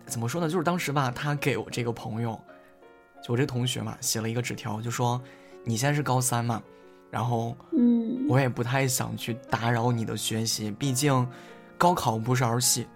[0.06, 0.50] 怎么说呢？
[0.50, 2.38] 就是当时吧，他给我这个朋友，
[3.24, 5.22] 就我这同学嘛，写了一个纸条，就说
[5.64, 6.62] 你现在是高三嘛，
[7.10, 11.26] 然后嗯，我也不太想去打扰你的学习，毕竟
[11.78, 12.88] 高考不是儿戏，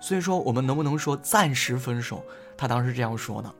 [0.00, 2.24] 所以说我们能不能说暂时分手？
[2.56, 3.54] 他当时这样说的。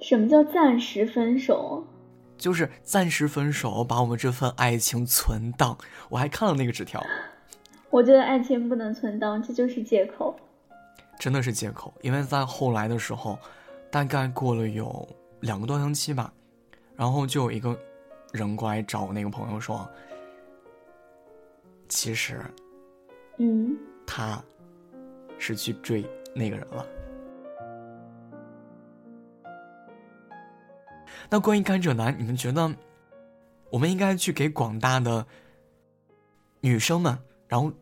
[0.00, 1.84] 什么叫暂时分手？
[2.36, 5.76] 就是暂时分手，把我们这份爱情存档。
[6.08, 7.04] 我还看了那个纸条。
[7.90, 10.34] 我觉得爱情不能存档，这就是借口。
[11.18, 13.38] 真的是借口，因为在后来的时候，
[13.90, 15.06] 大概过了有
[15.40, 16.32] 两个多星期吧，
[16.96, 17.78] 然后就有一个
[18.32, 19.86] 人过来找我那个朋友说，
[21.90, 22.40] 其实，
[23.36, 24.42] 嗯，他
[25.36, 26.02] 是去追
[26.34, 26.86] 那个人了。
[31.30, 32.74] 那关于甘蔗男，你们觉得
[33.70, 35.24] 我们应该去给广大的
[36.60, 37.72] 女生们，然后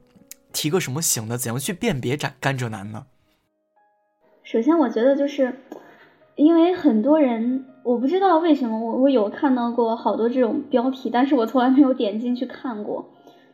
[0.52, 1.38] 提个什么醒的？
[1.38, 3.06] 怎样去辨别甘甘蔗男呢？
[4.42, 5.54] 首先，我觉得就是
[6.36, 13.08] 因为很多人，我不知道为什么，我我有看到过好多这种标题，但是我从来没有点进去看过。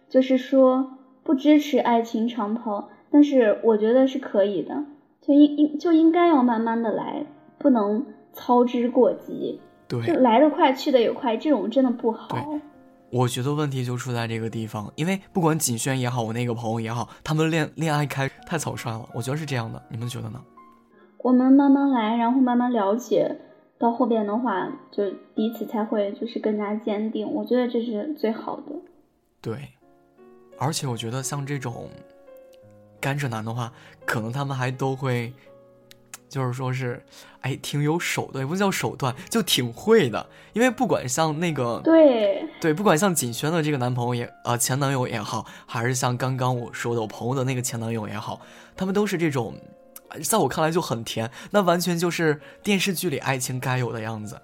[0.09, 4.85] 就是说不支持爱情长跑，但是我觉得是可以的，
[5.21, 7.27] 就应应就应该要慢慢的来，
[7.59, 9.61] 不能操之过急。
[10.03, 12.29] 对，来的快去的也快，这种真的不好。
[12.29, 12.61] 对，
[13.11, 20.41] 我觉得问题就出在这个地方，因为不管锦轩也好，我那个朋友也好，他们恋恋爱开太草率了，我觉得是这样的，你们觉得呢？
[21.19, 23.37] 我们慢慢来，然后慢慢了解，
[23.79, 25.05] 到后边的话，就
[25.35, 28.73] 彼此才会就是更加坚定，我觉得这是最好的。
[29.41, 29.57] 对，
[30.59, 31.89] 而且我觉得像这种
[33.01, 33.73] 甘蔗男的话，
[34.05, 35.33] 可能他们还都会。
[36.35, 37.01] 就是说是，
[37.43, 40.27] 哎，挺有手段，也不叫手段，就挺会的。
[40.53, 48.41] 因为不管像那个，对对，不管像锦轩的这个男朋友也啊前男友也好，还是像刚刚我说的我朋友的那个前男友也好，
[48.75, 49.55] 他们都是这种
[50.25, 54.41] 在我看来就很甜，那完全就是电视剧里爱情该有的样子。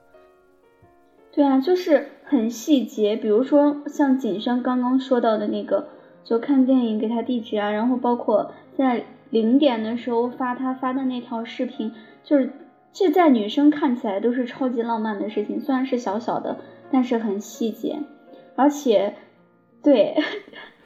[1.33, 5.88] 对啊，就是很细节，比如说像景轩刚刚说到的那个，
[6.24, 12.53] 就看电影给他地址啊，然后包括在零点的时候发他发的那条视频，就是
[12.93, 16.59] 这在女生看起来都是超级浪漫的事情，虽然是小小的，
[16.90, 17.99] 但是很细节，
[18.57, 19.14] 而且，
[19.83, 20.16] 对，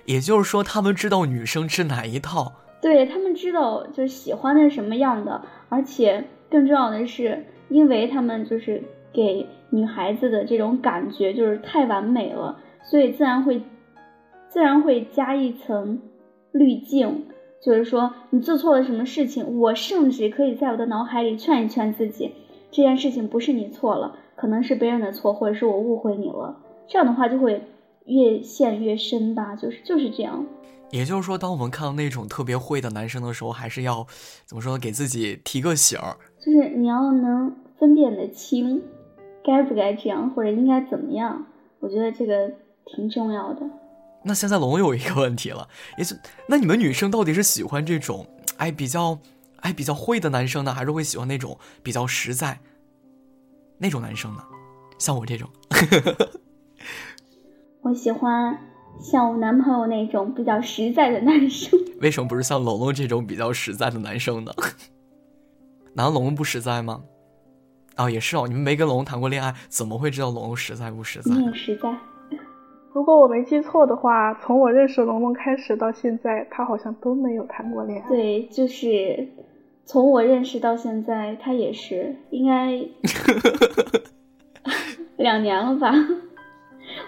[0.04, 9.46] 也就是说他们知道女生吃哪一套，对他们知道就是喜欢的什么样的，而且更重要的是，因为他们就是给。
[9.70, 13.60] 女孩子的这种感觉就是太完美了，所以自然会，
[14.48, 16.00] 自然会加一层
[16.52, 17.26] 滤镜，
[17.64, 22.30] 就是说你做错了什么事情，我甚至可以在我的脑海里劝一劝自己，
[22.70, 26.60] 这件事情不是你错了，可能是别人的错，或者是我误会你了。
[26.86, 27.62] 这样的话就会
[28.04, 30.44] 越陷越深吧，就是就是这样。
[30.90, 34.06] 也就是说，当我们看到那种特别会的男生的时候，还是要
[34.44, 38.82] 怎么说，给自己提个醒儿，就是你要能分辨得清。
[39.42, 41.46] 该不该这样，或者应该怎么样？
[41.80, 42.50] 我觉得这个
[42.84, 43.62] 挺重要的。
[44.24, 46.16] 那现在龙有一个问题了，也就
[46.48, 49.18] 那你们女生到底是喜欢这种哎比较
[49.60, 52.58] 哎比较会的男生呢，还是会喜欢那种比较实在
[53.78, 54.42] 那种男生呢？
[54.98, 55.48] 像我这种，
[57.82, 58.58] 我喜欢
[59.00, 61.78] 像我男朋友那种比较实在的男生。
[62.00, 64.52] 为什么不是像龙龙这种比较实在的男生呢？
[65.94, 67.02] 难道龙龙不实在吗？
[67.96, 71.34] 哦，也是哦，你们没跟龙龙谈过恋爱，怎么会知道龙龙实在不实在？
[71.34, 71.94] 你也实在。
[72.94, 78.08] 如果我没记错的话，从我认识龙龙开始到现在，他好像都没有谈过恋爱。
[78.08, 79.28] 对，就是
[79.84, 82.70] 从我认识到现在，他也是应该
[85.18, 85.92] 两年了吧？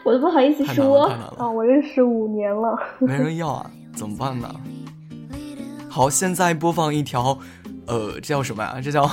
[0.05, 1.05] 我都不好意思说。
[1.39, 4.53] 啊，我认识五年了，没人要啊，怎么办呢？
[5.89, 7.39] 好，现在播放一条，
[7.87, 8.81] 呃，这叫什么呀？
[8.83, 9.09] 这叫。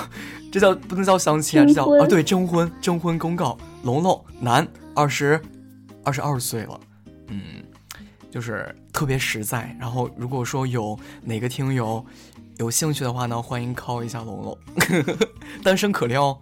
[0.52, 3.58] 这叫不能叫相亲啊，这叫啊对征婚征婚公告。
[3.84, 5.40] 龙龙男，二十，
[6.04, 6.80] 二十二岁了，
[7.28, 7.64] 嗯，
[8.30, 9.76] 就是特别实在。
[9.80, 12.04] 然后如果说有哪个听友
[12.58, 14.58] 有兴趣的话呢，欢迎 call 一下龙龙，
[15.64, 16.38] 单身可撩。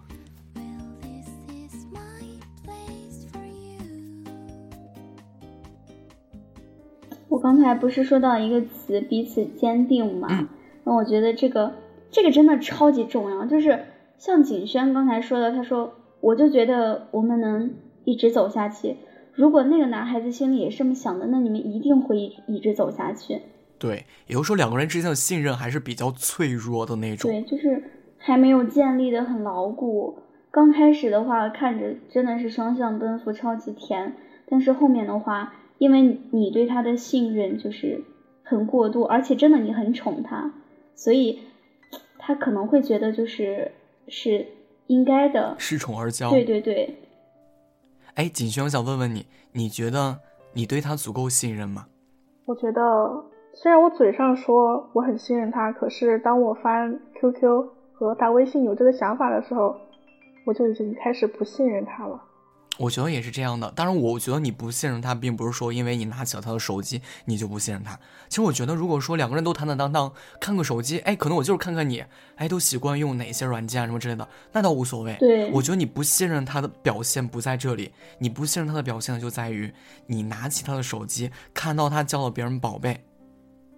[7.28, 10.48] 我刚才不是说到一个词，彼此坚定嘛？
[10.84, 11.72] 那我觉得这个
[12.10, 13.84] 这个真的超级重要，就是。
[14.18, 18.96] 像景轩刚才说的，他说，我就觉得我们能一直走下去。
[19.34, 23.40] 如果那个男孩子心里也是这么想的，那你们一定会一一直走下去。
[23.78, 27.30] 对，也就是说两个人之间的信任还是比较脆弱的那种。
[27.30, 27.82] 对，就是
[28.18, 30.18] 还没有建立的很牢固。
[30.50, 34.14] 刚开始的话，看着真的是双向奔赴，超级甜。
[34.48, 38.04] 但是后面的话，因为你对他的信任就是
[38.42, 40.52] 很过度，而且真的你很宠他，
[40.94, 41.40] 所以
[42.18, 43.72] 他可能会觉得就是。
[44.08, 44.44] 是
[44.88, 46.28] 应该的，恃宠而骄。
[46.28, 47.01] 对对对。
[48.14, 50.18] 哎，锦轩，我想问问你，你觉得
[50.52, 51.86] 你对他足够信任吗？
[52.44, 59.76] 我觉得，虽然我嘴上说我很信任他，可是当我翻 QQ 和他微信有这个想法的时候，
[60.44, 62.22] 我就已经开始不信任他了。
[62.78, 67.94] 我觉得也是这样的，当然，我觉得你不信任他，并不是说因为你拿起了他的手机，你就不信任他。
[68.30, 72.02] 其实我觉得，如果说两个人都坦坦荡荡看个手机，哎，可能我就是看看你，
[72.36, 75.14] 哎，都习惯用哪些软件啊什么之类的，那倒无所谓。
[75.20, 79.72] 对，我觉得你不信任他的表现不在这里，你不信任他的表现就在于
[80.06, 83.04] 你拿起他的手机，看到他叫了别人宝贝，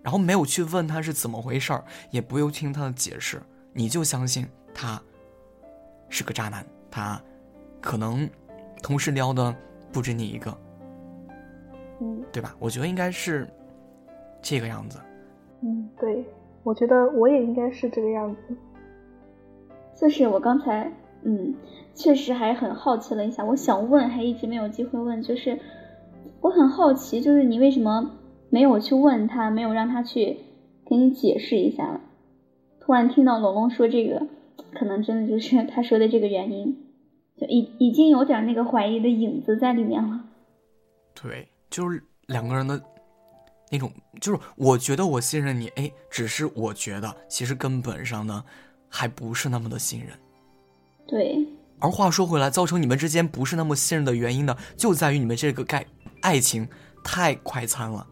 [0.02, 5.02] 然后没有去问他是怎么回事儿，也不用听他的解释，你就相信他
[6.08, 7.20] 是个渣男，他
[7.82, 8.30] 可能。
[8.84, 9.56] 同时撩的
[9.90, 10.54] 不止你一个，
[12.02, 12.54] 嗯，对吧？
[12.58, 13.48] 我觉得应该是
[14.42, 14.98] 这个样子。
[15.62, 16.22] 嗯，对，
[16.62, 18.54] 我觉得我也应该是这个样子。
[19.98, 20.92] 就是我刚才，
[21.22, 21.54] 嗯，
[21.94, 25.58] 确实还很好奇了一下，我想问，还一直没有机会问，就是
[26.42, 28.10] 我很好奇，就是你为什么
[28.50, 30.36] 没有去问他，没有让他去
[30.84, 32.02] 给你解释一下？
[32.80, 34.26] 突然听到龙龙说这个，
[34.74, 36.83] 可能真的就是他说的这个原因。
[37.36, 40.24] 就已已经有点那个怀疑的影子在里面了。
[41.14, 42.80] 对，就是两个人的
[43.70, 48.44] 那种，就是我觉得我信任你，哎，只是我觉得其实根本上呢，
[48.88, 50.10] 还不是那么的信任。
[51.06, 51.46] 对。
[51.80, 55.84] 而话说回来，造成你们之间不是那么信任的原因呢，就在于你们这个概
[56.22, 56.66] 爱情
[57.02, 58.06] 太快餐了。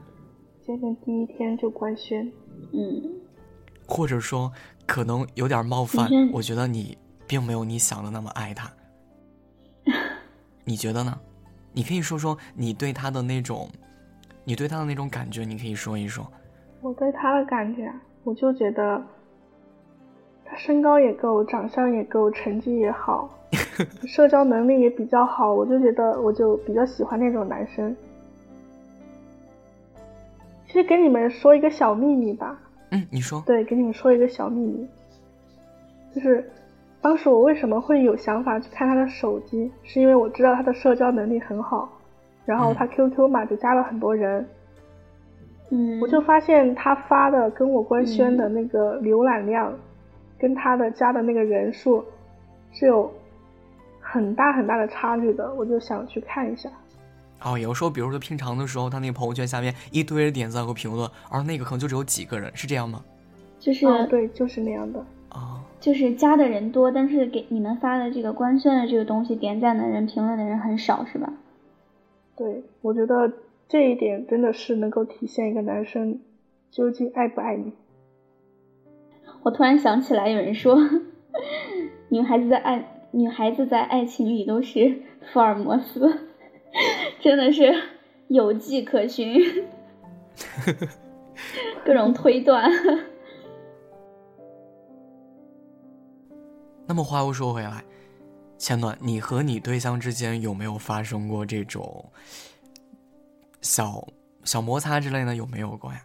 [0.66, 2.30] 见面第一天就官宣，
[2.72, 3.02] 嗯。
[3.86, 4.52] 或者说，
[4.86, 8.70] 可能有点冒犯，我觉得你并没有你想的那么爱他。
[10.64, 11.18] 你觉得呢？
[11.72, 13.68] 你可以说说你对他的那种，
[14.44, 16.30] 你对他的那种感觉，你可以说一说。
[16.80, 17.92] 我对他的感觉，
[18.24, 19.02] 我就觉得
[20.44, 23.30] 他身高也够，长相也够，成绩也好，
[24.06, 27.96] 社交能力也比较好，我就觉得我就比较喜欢那种男生。
[30.66, 32.58] 其实给你们说一个小秘密吧。
[32.90, 33.42] 嗯，你说。
[33.46, 34.86] 对，给你们说一个小秘密，
[36.14, 36.50] 就是
[37.02, 41.90] 当时我为什么会有想法去看他的手机，是因为我知道他的社交能力很好，
[42.46, 44.48] 然后他 QQ 嘛就加了很多人。
[45.70, 49.74] 嗯，我就发现他发的跟我官宣的那个浏览量，
[50.38, 52.04] 跟他的加的那个人数
[52.72, 53.12] 是有
[54.00, 56.70] 很大很大的差距的，我就想去看一下。
[57.42, 63.02] 哦，有时候，比如说平常的时候，他那个朋友圈下面一堆人点赞和评论，而那个可能就只有几个人，是这样吗？
[63.58, 65.04] 就是对，就是那样的。
[65.34, 71.32] 啊，就是加的人多，但是给你们发的这个官宣的这个东西，点赞的人、评论的人很少，是吧？
[72.36, 73.32] 对，我觉得。
[73.68, 76.20] 这一点真的是能够体现一个男生
[76.70, 77.72] 究竟爱不爱你。
[79.42, 80.76] 我突然想起来，有人说，
[82.10, 85.00] 女孩子在爱女孩子在爱情里都是
[85.32, 86.18] 福尔摩斯，
[87.20, 87.74] 真的是
[88.28, 89.40] 有迹可循，
[91.86, 92.70] 各种推断。
[96.92, 97.82] 那么话又说回来，
[98.58, 102.04] 千暖，你和你对象之间有没有发生过这种？
[103.62, 104.06] 小
[104.44, 106.04] 小摩擦之类的有没有过呀？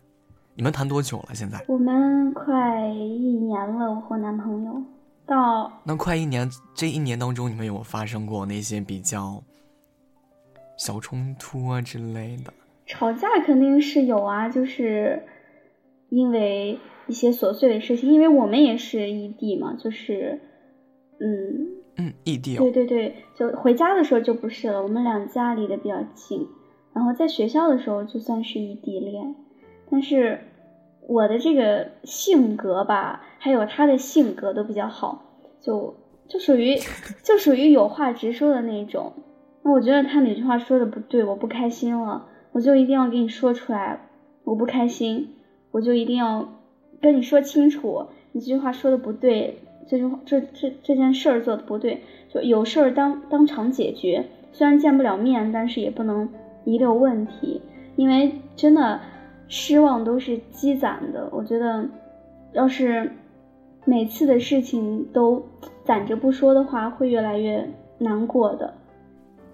[0.56, 1.36] 你们谈多久了？
[1.36, 4.82] 现在我们快一年了，我和男朋友
[5.26, 9.44] 到那快一年，这一年当中你们有发生过那些比较
[10.78, 12.54] 小冲突啊之类的？
[12.86, 15.22] 吵架肯定是有啊，就是
[16.08, 20.40] 因为一些琐碎的事情，因为我们也是异地嘛，就是
[21.20, 26.48] 嗯嗯异地，对对对，就回家的时候就不是了，我们两家离得比较近。
[26.94, 29.36] 然后在学校的时候就算是异地恋，
[29.92, 30.40] 但是
[31.08, 35.24] 我的这个性格吧，还有他的性格都比较好，
[35.62, 35.96] 就
[36.28, 36.76] 就属于
[37.24, 39.14] 就属于有话直说的那种。
[39.64, 44.10] 那我觉得他哪句话说的不对，我不开心了，我就一定要给你说出来，
[44.44, 45.36] 我不开心，
[45.72, 46.50] 我就一定要
[47.02, 49.60] 跟你说清楚，你这句话说的不对，
[49.90, 52.02] 这句话这这这件事儿做的不对，
[52.34, 56.28] 就有事儿当当场解决，虽然见不了面，但是也不能。
[56.66, 57.62] 遗留问题，
[57.96, 59.00] 因为真的
[59.48, 61.30] 失望都是积攒的。
[61.32, 61.88] 我觉得，
[62.52, 63.10] 要是
[63.86, 65.42] 每次的事情都
[65.86, 67.66] 攒着不说的话，会越来越
[67.98, 68.74] 难过的。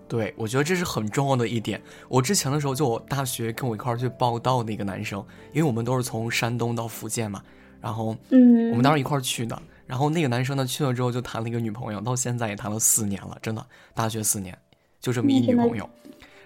[0.07, 1.79] 对，我觉得这是很重要的一点。
[2.09, 7.43] 我之前的时候，就我大学跟我一块儿去报道的一个男生，因为我们都是从山东到福建嘛，
[7.79, 9.55] 然后嗯，我们当时一块儿去的。
[9.85, 14.57] 然后那个男生呢，去了之后就谈了一个女朋友，到现在也谈了四年了，真的，大学四年
[14.99, 15.89] 就这么一女朋友。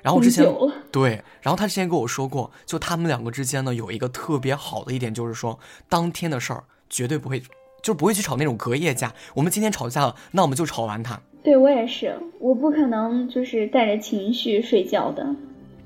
[0.02, 0.46] 然后之前
[0.92, 5.60] 对，然后他之前跟我说过，就他们两个之间呢有一个特别好的一点，就是说
[5.90, 7.42] 当天的事儿绝对不会，
[7.82, 9.14] 就不会去吵那种隔夜架。
[9.34, 11.20] 我们今天吵架了，那我们就吵完它。
[11.44, 15.26] 对我也是，我不可能就是带着情绪睡觉的，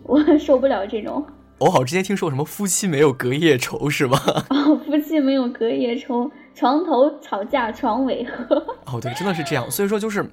[0.04, 1.26] 我 受不了这种。
[1.62, 4.18] 我好之前听说什么夫妻没有隔夜仇是吧？
[4.50, 8.56] 哦，夫妻没有隔夜仇，床头吵架床尾和。
[8.88, 9.70] 哦，对，真的是这样。
[9.70, 10.26] 所以说就是，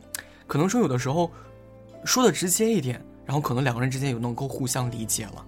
[0.46, 1.30] 可能说有的时候
[2.04, 3.00] 说的直接一点。
[3.26, 5.44] 然后可能两个人之间有能够互相理解了，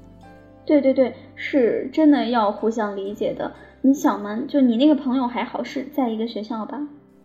[0.67, 3.51] 对对对，是真的要互相理解的。
[3.81, 6.79] 你想嘛，就你那个朋友还好是在一个学校吧？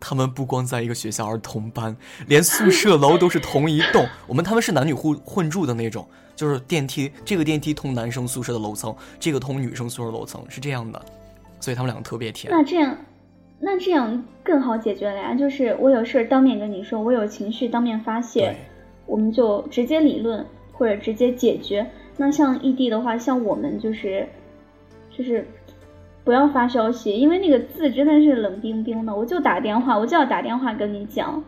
[0.08, 1.98] 他们不光在一个学校，而同班，
[2.28, 4.06] 连宿舍楼都是同一栋。
[4.30, 11.02] 我们他们是男女互混住的那种，就是电梯这个电梯通男生宿舍的楼层，这个通女生宿舍楼层是这样的，
[11.60, 12.54] 所以他们两个特别甜。
[12.54, 12.96] 那这样，
[13.60, 18.56] 那这样更好解决了呀，就是我有事儿当面跟你说，我有情绪当面发泄。
[19.08, 21.86] 我们就直接理论或者直接解决。
[22.18, 24.28] 那像异地的话，像我们就是，
[25.16, 25.48] 就是
[26.26, 29.16] 不要发消息，因为那个字真的是冷冰冰的。
[29.16, 31.42] 我就打电话，我就要打电话跟你讲，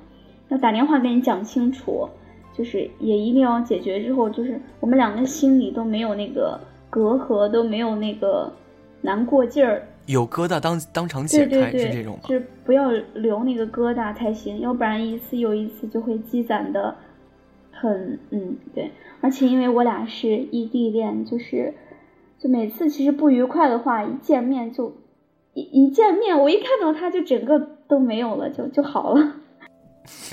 [0.47, 2.07] 要打电话跟你讲清楚，
[2.53, 6.59] 就是也一定要解决之后，就是我们两个心里都没有那个
[6.89, 8.53] 隔阂，都没有那个
[9.01, 9.85] 难过劲儿。
[10.05, 12.19] 有疙瘩当当场解开是这种吗？
[12.23, 16.95] 就是不要留那个疙瘩才行，要不然一次又一次就会积攒的。
[17.79, 18.89] 很嗯对，
[19.21, 21.73] 而且因为我俩是异地恋，就是
[22.39, 24.95] 就每次其实不愉快的话，一见面就
[25.53, 29.35] 一一见面，我一看到他就整个都没有了，就就好了。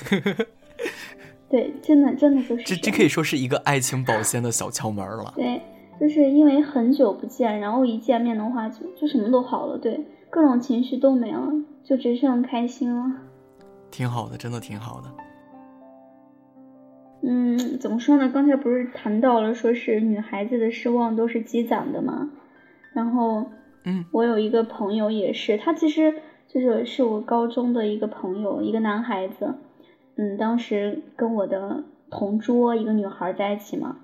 [1.49, 5.33] 对，真的真的就是这这可以说是一个爱情保鲜的小窍门了。
[5.35, 5.61] 对，
[5.99, 9.99] 就是因为很久不见，然后一见面的话就就什么都好了，对，
[10.29, 11.51] 各种情绪都没了，
[11.83, 13.11] 就只剩开心了。
[13.91, 15.09] 挺好的，真的挺好的。
[17.27, 18.29] 嗯，怎么说呢？
[18.29, 22.29] 刚才不是谈到了，说是女孩子的失望都是积攒的嘛。
[22.93, 23.47] 然后，
[23.83, 26.13] 嗯，我有一个朋友也是，他其实
[26.47, 29.55] 就就是是我高中的一个朋友，一个男孩子，
[30.15, 33.97] 嗯，当时跟我的同桌一个女孩在一起嘛，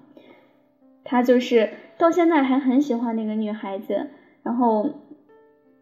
[1.05, 4.07] 他就是到现在还很喜欢那个女孩子，
[4.43, 4.89] 然后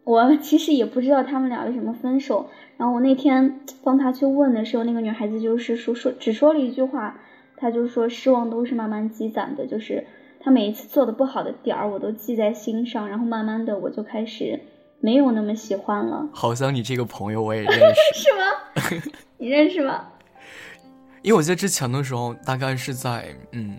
[0.04, 7.20] 我其实也不知道他们俩为什么分手，然后我那天帮他去问的时候，那个女孩子就是说说只说了一句话，
[7.60, 10.06] 她就说失望都是慢慢积攒的，就是
[10.40, 14.60] 他每一次做的不好的点儿我都记在心上，然后慢慢的我就开始。
[15.02, 17.80] 没有那么喜欢了，好像你这个朋友我也认识，
[18.20, 19.12] 是吗？
[19.38, 20.06] 你认识吗？
[21.24, 23.78] 因为我记得之前的时候，大概是在嗯，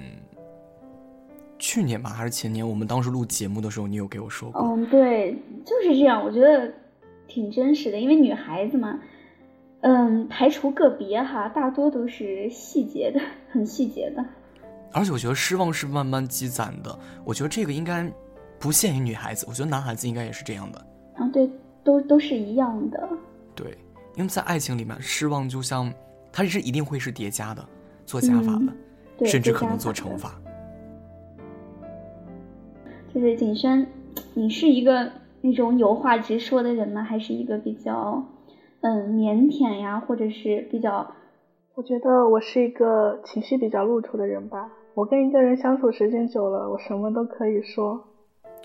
[1.59, 4.63] 去年吧，还是前年，我们当时录节目的时候，你有给我说过。
[4.63, 6.73] 嗯，对，就是这样，我觉得
[7.29, 8.99] 挺真实的，因为女孩子嘛，
[9.83, 13.21] 嗯，排除个别哈，大多都是细节的，
[13.51, 14.25] 很细节的。
[14.93, 18.11] 而且我觉得失望是慢慢积攒的，我觉得这个应该
[18.59, 20.79] 不限于女孩子，我觉得男孩子应该也是这样的。
[21.15, 21.49] 啊，对，
[21.83, 23.09] 都都是一样的。
[23.55, 23.79] 对，
[24.17, 25.93] 因为在爱情里面，失望就像
[26.33, 27.65] 它是一定会是叠加的，
[28.05, 28.59] 做加法
[29.19, 30.39] 的，甚至可能做乘法。
[33.15, 33.87] 就是景轩，
[34.35, 35.11] 你是一个
[35.41, 37.03] 那种有话直说的人吗？
[37.03, 38.25] 还是一个比较
[38.83, 41.15] 嗯腼腆呀，或者是比较？
[41.75, 44.71] 我觉得我是一个情绪比较露出的人吧。
[44.95, 48.03] 我跟一个人相处时间久了，我什么都可以说。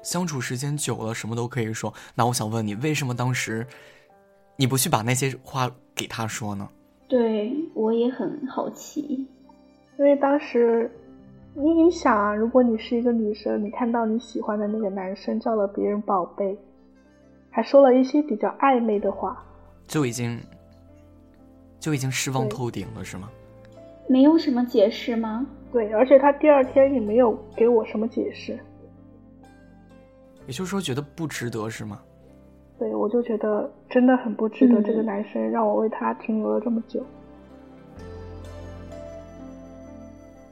[0.01, 1.93] 相处时间久了，什么都可以说。
[2.15, 3.65] 那我想问你，为什么当时
[4.57, 6.67] 你不去把那些话给他说呢？
[7.07, 9.27] 对我也很好奇，
[9.97, 10.91] 因为当时
[11.53, 16.57] 你你想啊，如果你是一个女生，你看到你喜欢的那个男生叫了别人宝贝，
[17.49, 19.43] 还说了一些比较暧昧的话，
[19.87, 20.39] 就已经
[21.79, 23.29] 就已经失望透顶了，是吗？
[24.07, 25.45] 没有什么解释吗？
[25.71, 28.57] 对，而且他第二天也没有给我什么解释。
[30.47, 31.99] 也就是说，觉得不值得是吗？
[32.77, 34.81] 对，我就觉得真的很不值得。
[34.81, 37.03] 这个男生让我为他停留了这么久。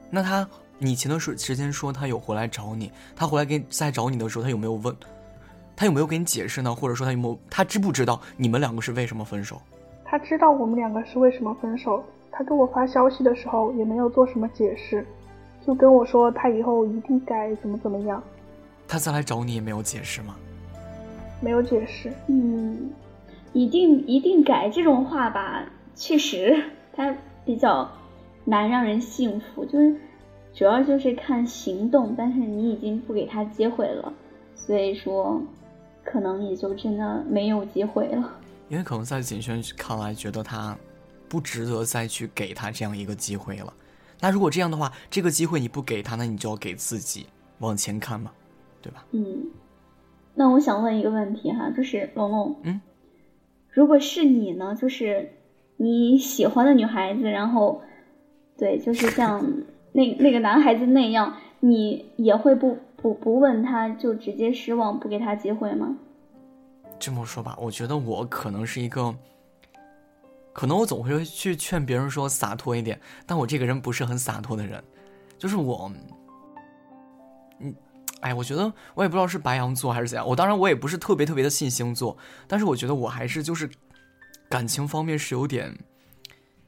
[0.09, 0.47] 那他，
[0.79, 4.95] 你前段时时间说他有回来找你，他回来给再找你的时候，他有没有问？
[5.83, 6.73] 他有没有给你解释呢？
[6.73, 7.37] 或者说他有没有？
[7.49, 9.61] 他知不知道你们两个是为什么分手？
[10.05, 12.01] 他知道我们两个是为什么分手。
[12.31, 15.05] 他给我发消息的时候也没有做什么解释，
[15.67, 18.23] 就跟我说他以后一定改，怎么怎么样。
[18.87, 20.37] 他再来找你也没有解释吗？
[21.41, 22.09] 没有解释。
[22.27, 22.89] 嗯，
[23.51, 25.65] 一定一定改这种话吧，
[25.95, 26.63] 确实
[26.93, 27.13] 他
[27.43, 27.91] 比较
[28.45, 29.93] 难让人信服，就是
[30.53, 34.13] 主要就是看行动，但是你已经不给他机会了，
[34.55, 35.41] 所以说
[36.03, 38.37] 可能也就真的没有机会了。
[38.69, 40.77] 因为可能在景轩看来，觉得他
[41.27, 43.73] 不值得再去给他这样一个机会了。
[44.19, 47.25] 那如果这样的话，这个机会你不给他，那你就要给自己
[47.59, 48.31] 往前看嘛。
[48.81, 49.05] 对吧？
[49.11, 49.47] 嗯，
[50.35, 52.81] 那我想问一个问题哈，就是龙龙，嗯，
[53.69, 55.31] 如果是你呢，就是
[55.77, 57.81] 你喜欢的女孩子，然后，
[58.57, 65.93] 对，就是像那那个男孩子那样，你也会不不不问他就直接失望，不给他机会吗？
[66.97, 69.13] 这么说吧，我觉得我可能是一个，
[70.53, 74.81] 可能我总会去劝别人说洒脱一点，但我这个人不是很洒脱的人，
[75.37, 75.91] 就是我，
[77.59, 77.75] 嗯。
[78.21, 80.25] 哎，我觉得我也不知道是白羊座还是怎样。
[80.25, 83.69] 我当然我也不是特别特别的信星座，但是我觉得我还是就是
[84.47, 85.77] 感情方面是有点，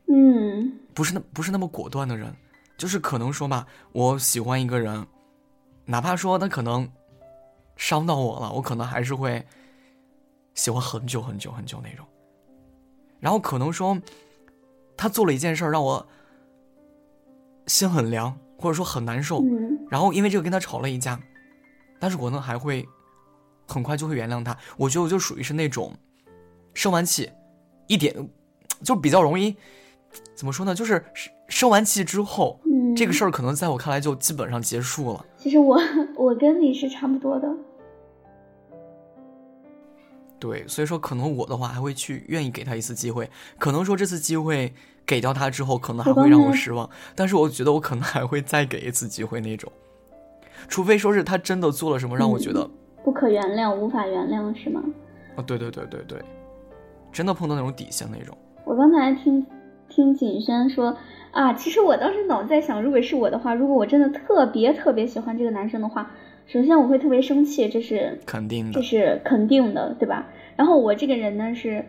[0.09, 2.35] 嗯，不是那不是那么果断的人。
[2.77, 5.07] 就是可能说吧，我喜欢一个人，
[5.85, 6.89] 哪怕说他可能
[7.77, 9.45] 伤到我了，我可能还是会
[10.53, 12.05] 喜欢很久很久很久那种。
[13.19, 13.97] 然后可能说
[14.97, 16.07] 他做了一件事让我
[17.67, 19.43] 心很凉，或者说很难受，
[19.89, 21.19] 然后因为这个跟他吵了一架。
[21.99, 22.87] 但是我呢还会
[23.67, 25.93] 很快就会原谅他，我觉得我就属于是那种
[26.73, 27.31] 生完气
[27.87, 28.29] 一点
[28.83, 29.55] 就比较容易
[30.35, 30.75] 怎么说呢？
[30.75, 31.03] 就是
[31.47, 32.59] 生完气之后，
[32.95, 35.25] 这个事儿可能在我看来就基本上结束了。
[35.45, 35.79] 其实我
[36.17, 37.47] 我跟你是差不多的，
[40.39, 43.29] 对，所以说可能我的话还会去愿意给他一次机会，
[43.59, 44.73] 可能说这次机会
[45.05, 49.71] 给到他之后，可能还会让我失望，但是我觉得我可能还会再给一次机会那种。
[50.67, 52.67] 除非说是他真的做了什么让我觉得
[53.03, 54.83] 不可原谅、无法原谅，是吗？
[55.35, 56.19] 啊，对对对对对，
[57.11, 58.35] 真的碰到那种底线那种。
[58.63, 59.45] 我刚才听
[59.89, 60.97] 听景轩说
[61.35, 66.09] 啊，其实我当时脑子在想，如果是我的话，如果我真的特别特别喜欢这个男生的话，
[66.47, 70.27] 首先我会特别生气，这是肯定的，这是肯定的，对吧？
[70.55, 71.83] 然后我这个人呢是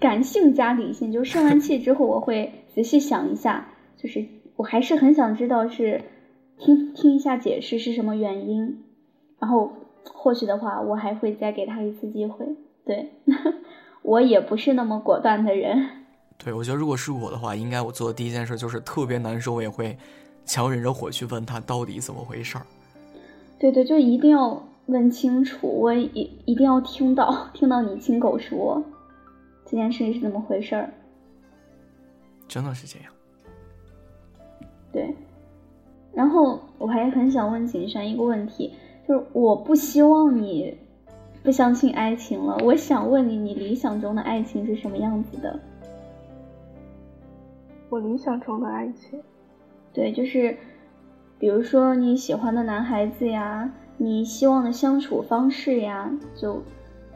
[0.00, 4.26] 感性加理性，就生完气之后我会仔细想一下，就是
[4.56, 6.00] 我还是很想知道是。
[6.58, 8.84] 听听一下解释是什么原因，
[9.40, 9.72] 然后
[10.04, 12.46] 或许的话，我还会再给他一次机会。
[12.84, 13.10] 对
[14.02, 16.01] 我也不是那么果断的人。
[16.38, 19.96] 对，我觉得如果是我的话，应该我做的第一件事就是特别难受，我也会
[20.44, 22.66] 强忍着火去问他到底怎么回事儿。
[23.58, 28.82] 对对，就一定要问清楚，我一一定要听到听到你亲口说
[29.64, 30.92] 这件事情是怎么回事儿。
[32.48, 33.12] 真的是这样。
[34.92, 35.14] 对，
[36.12, 38.74] 然后我还很想问景山一个问题，
[39.06, 40.76] 就是我不希望你
[41.44, 45.60] 不相信爱情了，我想问你，你理想中的爱情是什么样子的？
[47.92, 49.22] 我理想中的爱情，
[49.92, 50.56] 对，就是
[51.38, 56.62] 比如说你喜欢的男孩子呀，你希望的相处方式呀，就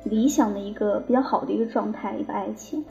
[0.04, 2.84] 理想的一个比较好的一个状态，一个爱情。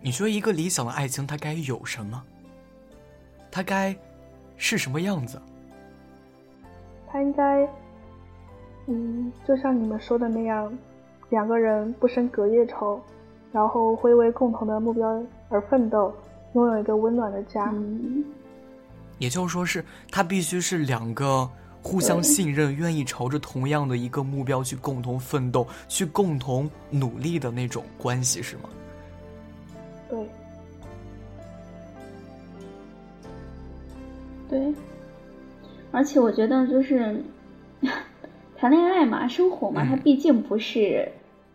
[0.00, 2.20] 你说一个理想的爱情，它该有什么？
[3.52, 3.94] 它该
[4.56, 5.40] 是什么样子？
[7.06, 7.68] 它应该，
[8.88, 10.76] 嗯，就像你们说的那样，
[11.30, 13.00] 两个人不生隔夜仇，
[13.52, 16.12] 然后会为共同的目标而奋斗，
[16.56, 17.70] 拥有一个温暖的家。
[17.74, 18.24] 嗯，
[19.18, 21.48] 也就是说，是他必须是两个
[21.82, 28.62] 互相信任、愿意朝着同样的一个目标去共同奋斗、去共同努力的那种关系，是吗？
[30.08, 30.26] 对，
[34.48, 34.74] 对，
[35.92, 37.22] 而且我觉得就是
[38.56, 41.06] 谈恋爱嘛，生活嘛，嗯它毕竟不是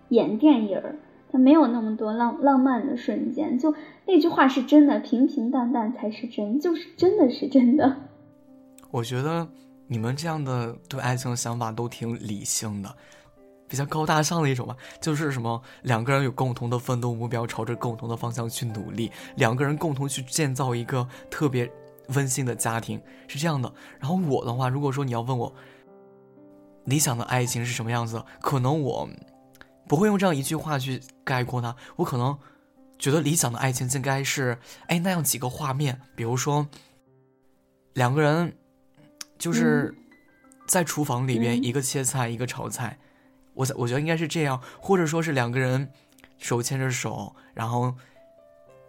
[0.10, 0.93] 演电影儿，
[1.32, 3.58] 它没有那么多浪浪漫的瞬间。
[3.58, 3.74] 就
[4.14, 7.95] 那句话是真的，平平淡淡才是真，就是真的是真的。
[8.91, 9.47] 我觉得
[9.88, 12.93] 你们这样的对爱情的想法都挺理性的，
[13.70, 14.76] 比较高大上的一种吧。
[14.99, 21.72] 就是什么两个人有共同的奋斗目标，朝着共同的方向去努力，两个人共同去建造一个特别
[22.09, 23.72] 温馨的家庭，是这样的。
[23.97, 25.53] 然后我的话，如果说你要问我
[26.84, 29.07] 理想的爱情是什么样子的，可能我
[29.88, 32.38] 不会用这样一句话去概括它，我可能
[33.02, 36.66] 觉得理想的爱情应该是哎那样几个画面，比如说
[37.91, 38.56] 两个人。
[39.41, 39.91] 就是
[40.68, 41.64] 在厨房里边，嗯。
[41.64, 42.95] 一个切菜，一个炒菜，
[43.56, 45.91] 我我觉得应该是这样，或者说是两个人
[46.38, 47.91] 手牵着手，然后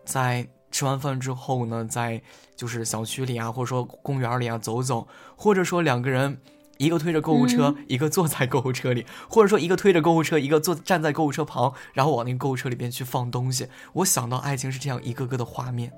[0.04, 2.20] 在吃完饭之后呢，在
[2.54, 6.38] 就是小区里啊，或者说公园里啊走走，或者说两个人
[6.82, 13.68] 一个推着购物车，嗯一个坐在购物车里，或者说一个推着购物车，一个坐站在购物车旁，然后往那个购物车里边去放东西。
[13.92, 15.92] 我想到爱情是这样一个个的画面，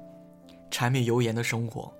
[0.70, 1.90] 柴米油盐的生活。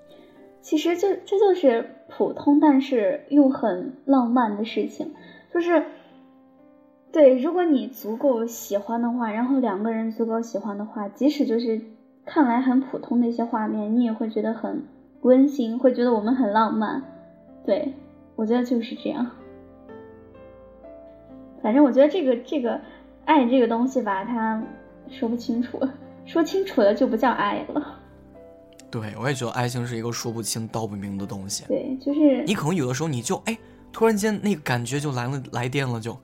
[0.61, 5.13] 其实这这就是普通但是又很浪漫的事情，
[5.53, 5.83] 就是
[7.11, 11.81] 对，如果你足够喜欢的话，然后两个人足够喜欢的话，即使就是
[12.25, 14.83] 看来很普通的一些画面，你也会觉得很
[15.21, 17.03] 温馨，会觉得我们很浪漫。
[17.65, 17.93] 对，
[18.35, 19.29] 我觉得就是这样。
[21.61, 22.79] 反正我觉得这个这个
[23.25, 24.61] 爱这个东西吧，它
[25.09, 25.79] 说不清楚，
[26.25, 27.99] 说清楚了就不叫爱了。
[28.91, 31.65] 对，我也觉得爱情是一个说不清道不明的东西。
[31.67, 33.57] 对，就是你可能有的时候你就哎，
[33.91, 36.15] 突然间那个感觉就来了，来电了就，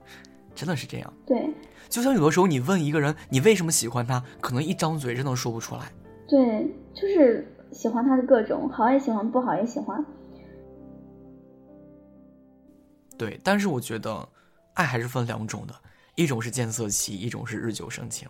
[0.54, 1.12] 真的是这样。
[1.26, 1.50] 对
[1.88, 5.82] 就像有的时候你问一个人你为什么喜欢他，可能一张嘴真的说不出来。
[6.26, 10.02] 对，就是喜欢他的各种好也喜欢，不好也喜欢。
[13.18, 14.28] 对，但是我觉得
[14.74, 15.74] 爱还是分两种的，
[16.14, 18.28] 一种是见色起，一种是日久生情。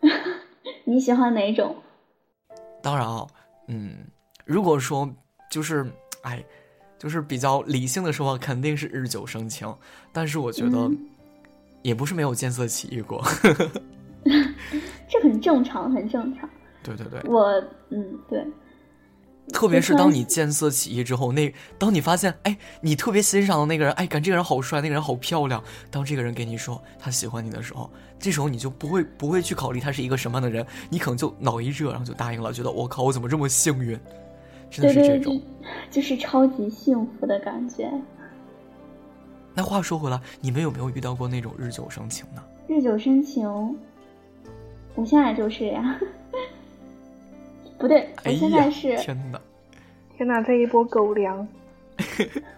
[0.84, 1.74] 你喜欢哪一种？
[2.82, 3.26] 当然啊，
[3.68, 4.06] 嗯，
[4.44, 5.08] 如果说
[5.50, 5.86] 就是
[6.22, 6.44] 哎，
[6.98, 9.74] 就是比较理性的说，肯定是日久生情。
[10.12, 11.10] 但是我觉得嗯
[11.82, 13.22] 也不是没有见色起意过。
[15.08, 16.48] 这很正常，很正常。
[16.82, 17.48] 对对对，我
[17.90, 18.46] 嗯，对，
[19.52, 25.62] 特别是当你见色起意之后，那当你发现，哎，你特别欣赏的那个人，哎，感觉这个人好帅，那个人好漂亮。
[25.90, 33.98] 当这个人给你说他喜欢你的时候，这时候你就不会不会去考虑他是一个什么样的人，你可能就脑一热，然后就答应了，觉得我靠，我怎么这么幸运？
[34.70, 35.38] 真的是这种。
[35.90, 37.90] 就就是超级幸福的感觉。
[39.54, 42.42] 那话说回来，你们有没有遇到过那种日久生情呢？
[42.66, 43.46] 日久生情，
[44.94, 46.00] 我现在就是呀。
[47.84, 49.38] 不对，我哎现在呀，是，天哪！
[50.16, 51.46] 天哪，这一波狗粮！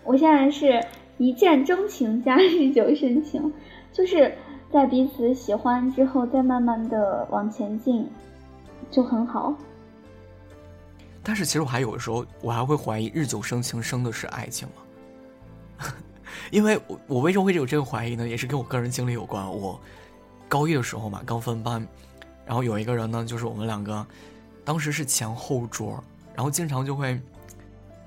[0.05, 0.81] 我现在是
[1.19, 3.53] 一见钟情加日久生情，
[3.93, 4.33] 就是
[4.73, 8.09] 在彼此喜欢之后，再慢慢的往前进，
[8.89, 9.53] 就很好。
[11.25, 15.87] 但是其实我还有的时候，我还会怀疑日久生情生的是爱情吗？
[16.53, 18.29] 因为我我为什么会有这个怀疑呢？
[18.29, 19.45] 也是跟我个人经历有关。
[19.45, 19.77] 我
[20.49, 21.85] 高一的时候嘛，刚分班，
[22.47, 24.07] 然后有一个人呢，就是我们两个
[24.67, 26.03] 当时是前后桌，
[26.35, 27.13] 然后经常就会，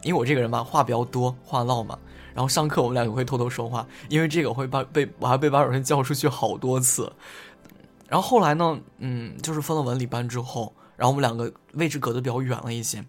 [0.04, 1.98] 因为我这个人吧话比较多，话唠嘛，
[2.34, 7.10] 然后上课我们两个会偷偷说话，因为这个会把被我还被班主任叫出去好多次。
[8.10, 13.06] 然后后来呢，嗯，就是分了文理班之后，然后我们两个位置隔得比较远了一些。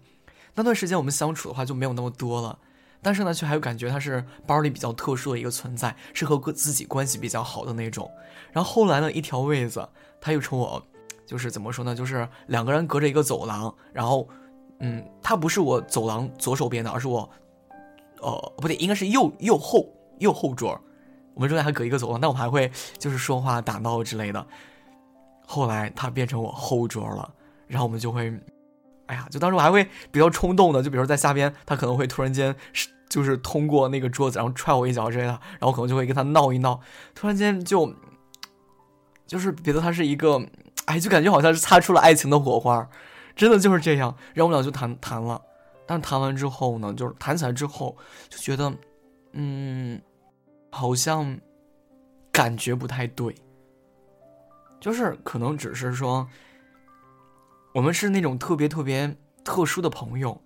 [0.55, 2.57] 那段时间我们相处的话就没有那么多了，
[3.01, 8.09] 但是呢，却还有感觉他是班里比较特殊的一个存在，是和自己关系比较好的那种。
[8.53, 9.89] 然后后来呢，一条位子，
[10.21, 10.85] 他又从我，
[11.31, 14.27] 就是怎么说呢，就是两个人隔着一个走廊，然后，
[14.81, 17.29] 嗯，他不是我走廊左手边的，而是我，
[18.19, 19.87] 呃，不对，应该是右右后
[20.19, 20.77] 右后桌，
[21.33, 24.45] 我们中间还隔一个走廊，但我们还会就是说话打闹之类的。
[25.47, 27.33] 后来他变成我后桌了，
[27.65, 28.37] 然后我们就会。
[29.07, 36.79] 哎呀，就当时我还会比较冲动的，就比如说在下边，他可能会突然间是就是通过那个桌子，然后踹我一脚之类的，然后可能就会跟他闹一闹，
[37.13, 37.93] 突然间就
[39.27, 40.41] 就是觉得他是一个，
[40.85, 42.89] 哎，就感觉好像是擦出了爱情的火花，
[43.35, 44.15] 真的就是这样。
[44.33, 45.41] 然后我们俩就谈谈了，
[45.85, 47.95] 但是谈完之后呢，就是谈起来之后
[48.29, 48.73] 就觉得，
[49.33, 50.01] 嗯，
[50.71, 51.39] 好像
[52.31, 53.35] 感觉不太对，
[54.79, 56.27] 就是可能只是说。
[57.73, 59.15] 我们是那种特别特别
[59.45, 60.37] 特殊的朋友，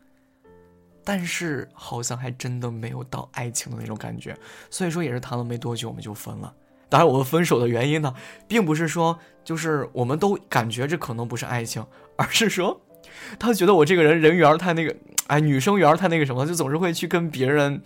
[1.04, 4.38] 但是好像还真的没有到爱情的那种感觉，
[4.70, 6.54] 所以说也是谈了没多久我们就分了。
[6.90, 8.14] 当然，我们分手的原因呢，
[8.48, 12.82] 并不是说就是我们都感觉这可能不是爱情，而是说
[13.40, 14.96] 他觉得我这个人人缘太那个，
[15.28, 17.82] 哎，女生缘太那个什么，就总是会去跟别人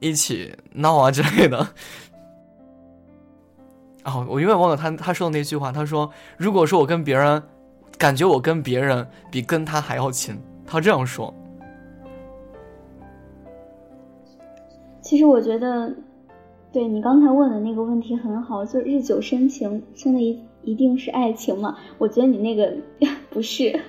[0.00, 1.68] 一起闹啊之类的。
[4.04, 7.42] 哦，我永远忘了他他说的那句话，他说如果说我跟别人。
[7.98, 10.34] 感觉我跟别人比跟他还要亲，
[10.66, 11.34] 他这样说。
[15.02, 15.94] 其实我觉得，
[16.72, 21.76] 对你刚才问的那个问题很好，就日久生情，真的一一定是爱情吗？
[21.98, 22.76] 我觉得你那个
[23.28, 23.80] 不是。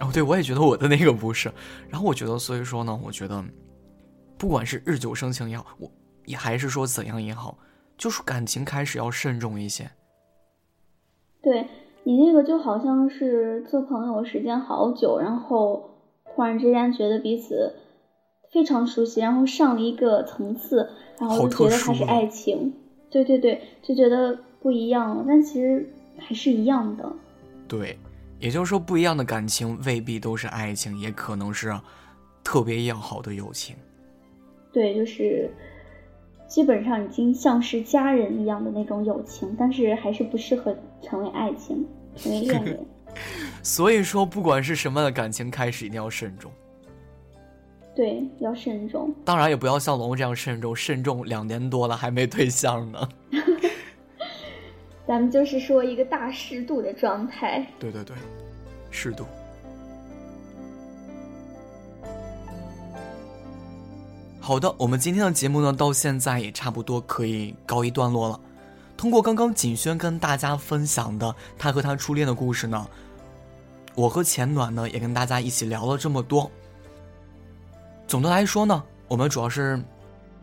[0.00, 1.50] 哦，对，我也觉得我的那个不是。
[1.88, 3.44] 然后我觉得，所以说呢，我觉得，
[4.36, 5.88] 不管是日久生情也好，我
[6.26, 7.56] 也还是说怎样也好，
[7.96, 9.88] 就是感情开始要慎重一些。
[11.40, 11.68] 对
[12.02, 15.90] 你那个就好像是做朋友时间好久，然后
[16.34, 17.72] 突然之间觉得彼此
[18.54, 20.88] 非常熟悉，然后上了一个层次，
[21.18, 22.72] 然后就觉得它是爱情。
[23.10, 27.12] 对对对，就觉得不一样了，但其实还是一样的。
[27.66, 27.98] 对，
[28.38, 31.76] 也就是说，不一样的感情未必都是爱情，也可能是
[32.44, 33.74] 特别要好的友情。
[34.72, 35.50] 对，就是。
[36.46, 41.84] 基本上已经像是家人一样的那种友情，但是还是不适合成为爱情，
[42.14, 42.86] 成为恋人。
[43.60, 46.52] 所以说，不管是什么样的感情，开始一定要慎重。
[47.94, 49.14] 对，要慎重。
[49.24, 53.08] 当然，也不要像龙这样慎重，慎重两年多了还没对象呢。
[55.06, 57.64] 咱们就是说一个大适度的状态。
[57.78, 58.16] 对对对，
[58.90, 59.24] 适度。
[64.40, 68.40] 好的，我们今天的节目呢，到现在也差不多可以告一段落了。
[68.96, 72.86] 通过刚刚景轩跟大家分享的他和他初恋的故事呢，
[73.94, 76.50] 我和钱暖呢也跟大家一起聊了这么多。
[78.06, 79.82] 总的来说呢，我们主要是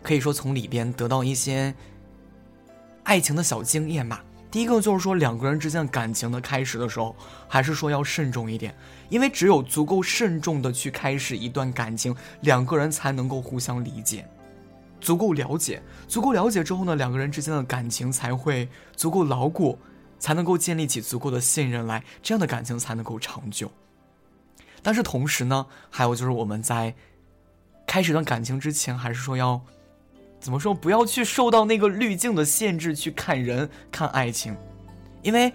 [0.02, 1.74] 可以说从里边得到一些
[3.04, 4.24] 爱情的小经验吧。
[4.50, 7.16] 第一个就是说，两个人之间感情的开始的时候，
[7.48, 8.76] 还是说要慎重一点，
[9.08, 14.28] 因为只有足够慎重的去开始一段感情，两个人才能够互相理解，
[15.00, 19.80] 足够了解，足够了解之后呢，两个人之间的感情才会足够牢固，
[20.20, 23.72] 才能够建立起足够的信任来，这样的感情才能够长久。
[24.84, 26.94] 但是同时呢，还有就是我们在
[27.92, 29.60] 开始一段感情之前，还是说要。
[30.40, 30.74] 怎么说？
[30.74, 34.56] 不要去受到那个滤镜的限制去看人、看爱情，
[35.22, 35.52] 因为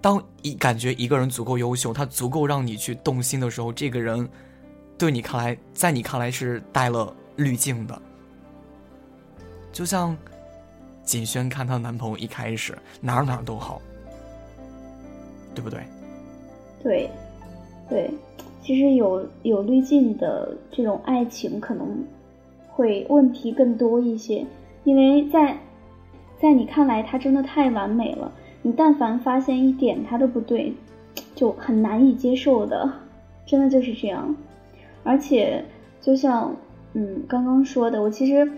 [0.00, 4.26] 当一感觉一个人足够优秀，他足够让你去动心的时候，这个人
[4.96, 8.00] 对你看来，在你看来是带了滤镜的。
[9.72, 10.16] 就像
[11.04, 13.82] 锦轩看她男朋友一开始哪哪都好，
[15.52, 15.84] 对不对？
[16.82, 17.10] 对，
[17.88, 18.10] 对，
[18.60, 21.86] 其实有有滤镜的这种爱情可能。
[22.72, 24.46] 会问题更多一些，
[24.84, 25.58] 因为在，
[26.38, 28.32] 在你看来他真的太完美了，
[28.62, 30.72] 你但凡发现一点他都不对，
[31.34, 32.90] 就很难以接受的，
[33.44, 34.34] 真的就是这样。
[35.02, 35.62] 而且
[36.00, 36.56] 就像
[36.94, 38.50] 嗯刚刚说的，我其实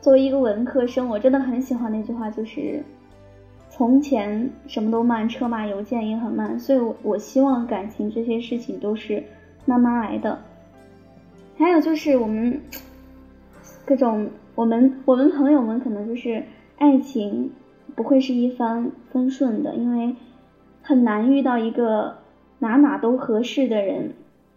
[0.00, 2.82] 作为一个文科生，我真的很喜欢那句话，就是
[3.70, 9.22] 从前什么都慢，车马邮件也很慢，所以我我希望感情这些事情都是
[9.68, 10.40] 慢慢来的。
[11.58, 12.60] 还有就是我们。
[13.84, 16.44] 各种我们我们朋友们可能就是
[16.76, 17.50] 爱情
[17.96, 20.14] 不会是一帆风顺的，因为
[20.82, 22.18] 很难遇到一个
[22.58, 24.12] 哪哪都合适的人。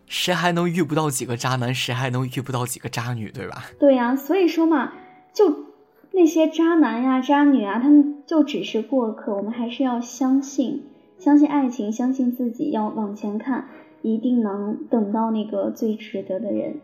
[0.05, 1.73] 谁还能遇不到几个渣男？
[1.73, 3.31] 谁还能遇不到几个渣女？
[3.31, 3.63] 对吧？
[3.79, 4.91] 对呀，所以说嘛，
[5.31, 5.67] 就
[6.11, 9.33] 那些渣男呀、渣女啊，他们就只是过客。
[9.33, 10.83] 我们还是要相信，
[11.17, 13.69] 相信爱情，相信自己，要往前看，
[14.01, 16.79] 一定能等到那个最值得的人。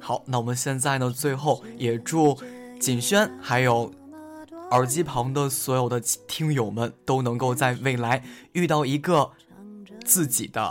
[0.00, 2.36] 好，那我们现在呢，最后也祝
[2.78, 3.90] 锦轩还有
[4.70, 9.30] 耳机旁的所有的听友们都能够在未来遇到一个
[10.04, 10.62] 自己的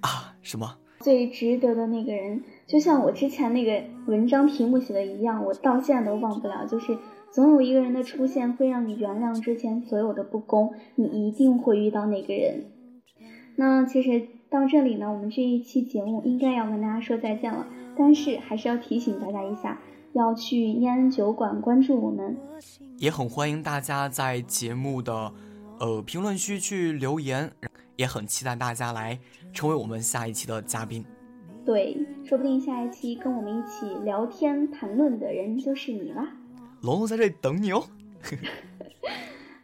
[0.00, 2.42] 啊什么最值得的那个人。
[2.66, 6.96] 就像我之前那个文章题目写的一样，我到现在都忘不了，就是
[7.30, 12.66] 总有一个人的出现会让你原谅之前所有的不公，你一定会遇到那个人。
[13.56, 17.66] 那其实到这里呢，我们这一期节目应该要跟大家说再见了。
[17.96, 19.78] 但是还是要提醒大家一下，
[20.14, 22.34] 要去念安酒馆关注我们，
[22.96, 25.30] 也很欢迎大家在节目的
[25.78, 27.50] 呃评论区去留言，
[27.96, 29.18] 也很期待大家来
[29.52, 31.04] 成为我们下一期的嘉宾。
[31.66, 36.26] 对，说不定下一期跟我们一起聊天谈论的人就是你啦。
[36.80, 37.84] 龙龙在这里等你哦。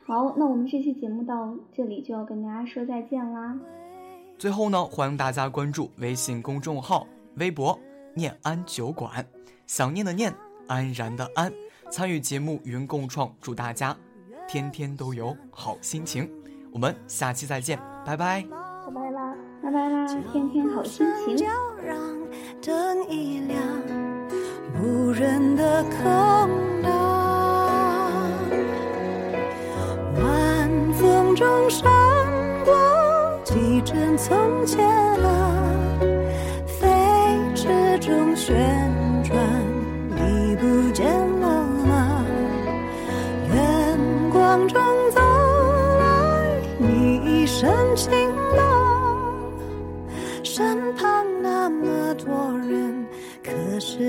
[0.09, 3.55] 好，那我们这期节目到这里就要跟大家说再见啦。
[4.39, 7.07] 最后呢，欢迎大家关注微信公众号、
[7.37, 7.79] 微博。
[8.15, 9.23] 念安酒馆，
[9.67, 10.35] 想念的念，
[10.67, 11.53] 安然的安，
[11.91, 13.95] 参与节目云共创，祝大家
[14.49, 16.27] 天天都有好心情。
[16.73, 18.43] 我们下期再见，拜拜，
[18.87, 21.37] 拜拜啦，拜拜啦，天天好心情。
[22.63, 23.63] 灯一亮，
[24.83, 26.01] 无人的空
[26.83, 26.98] 荡，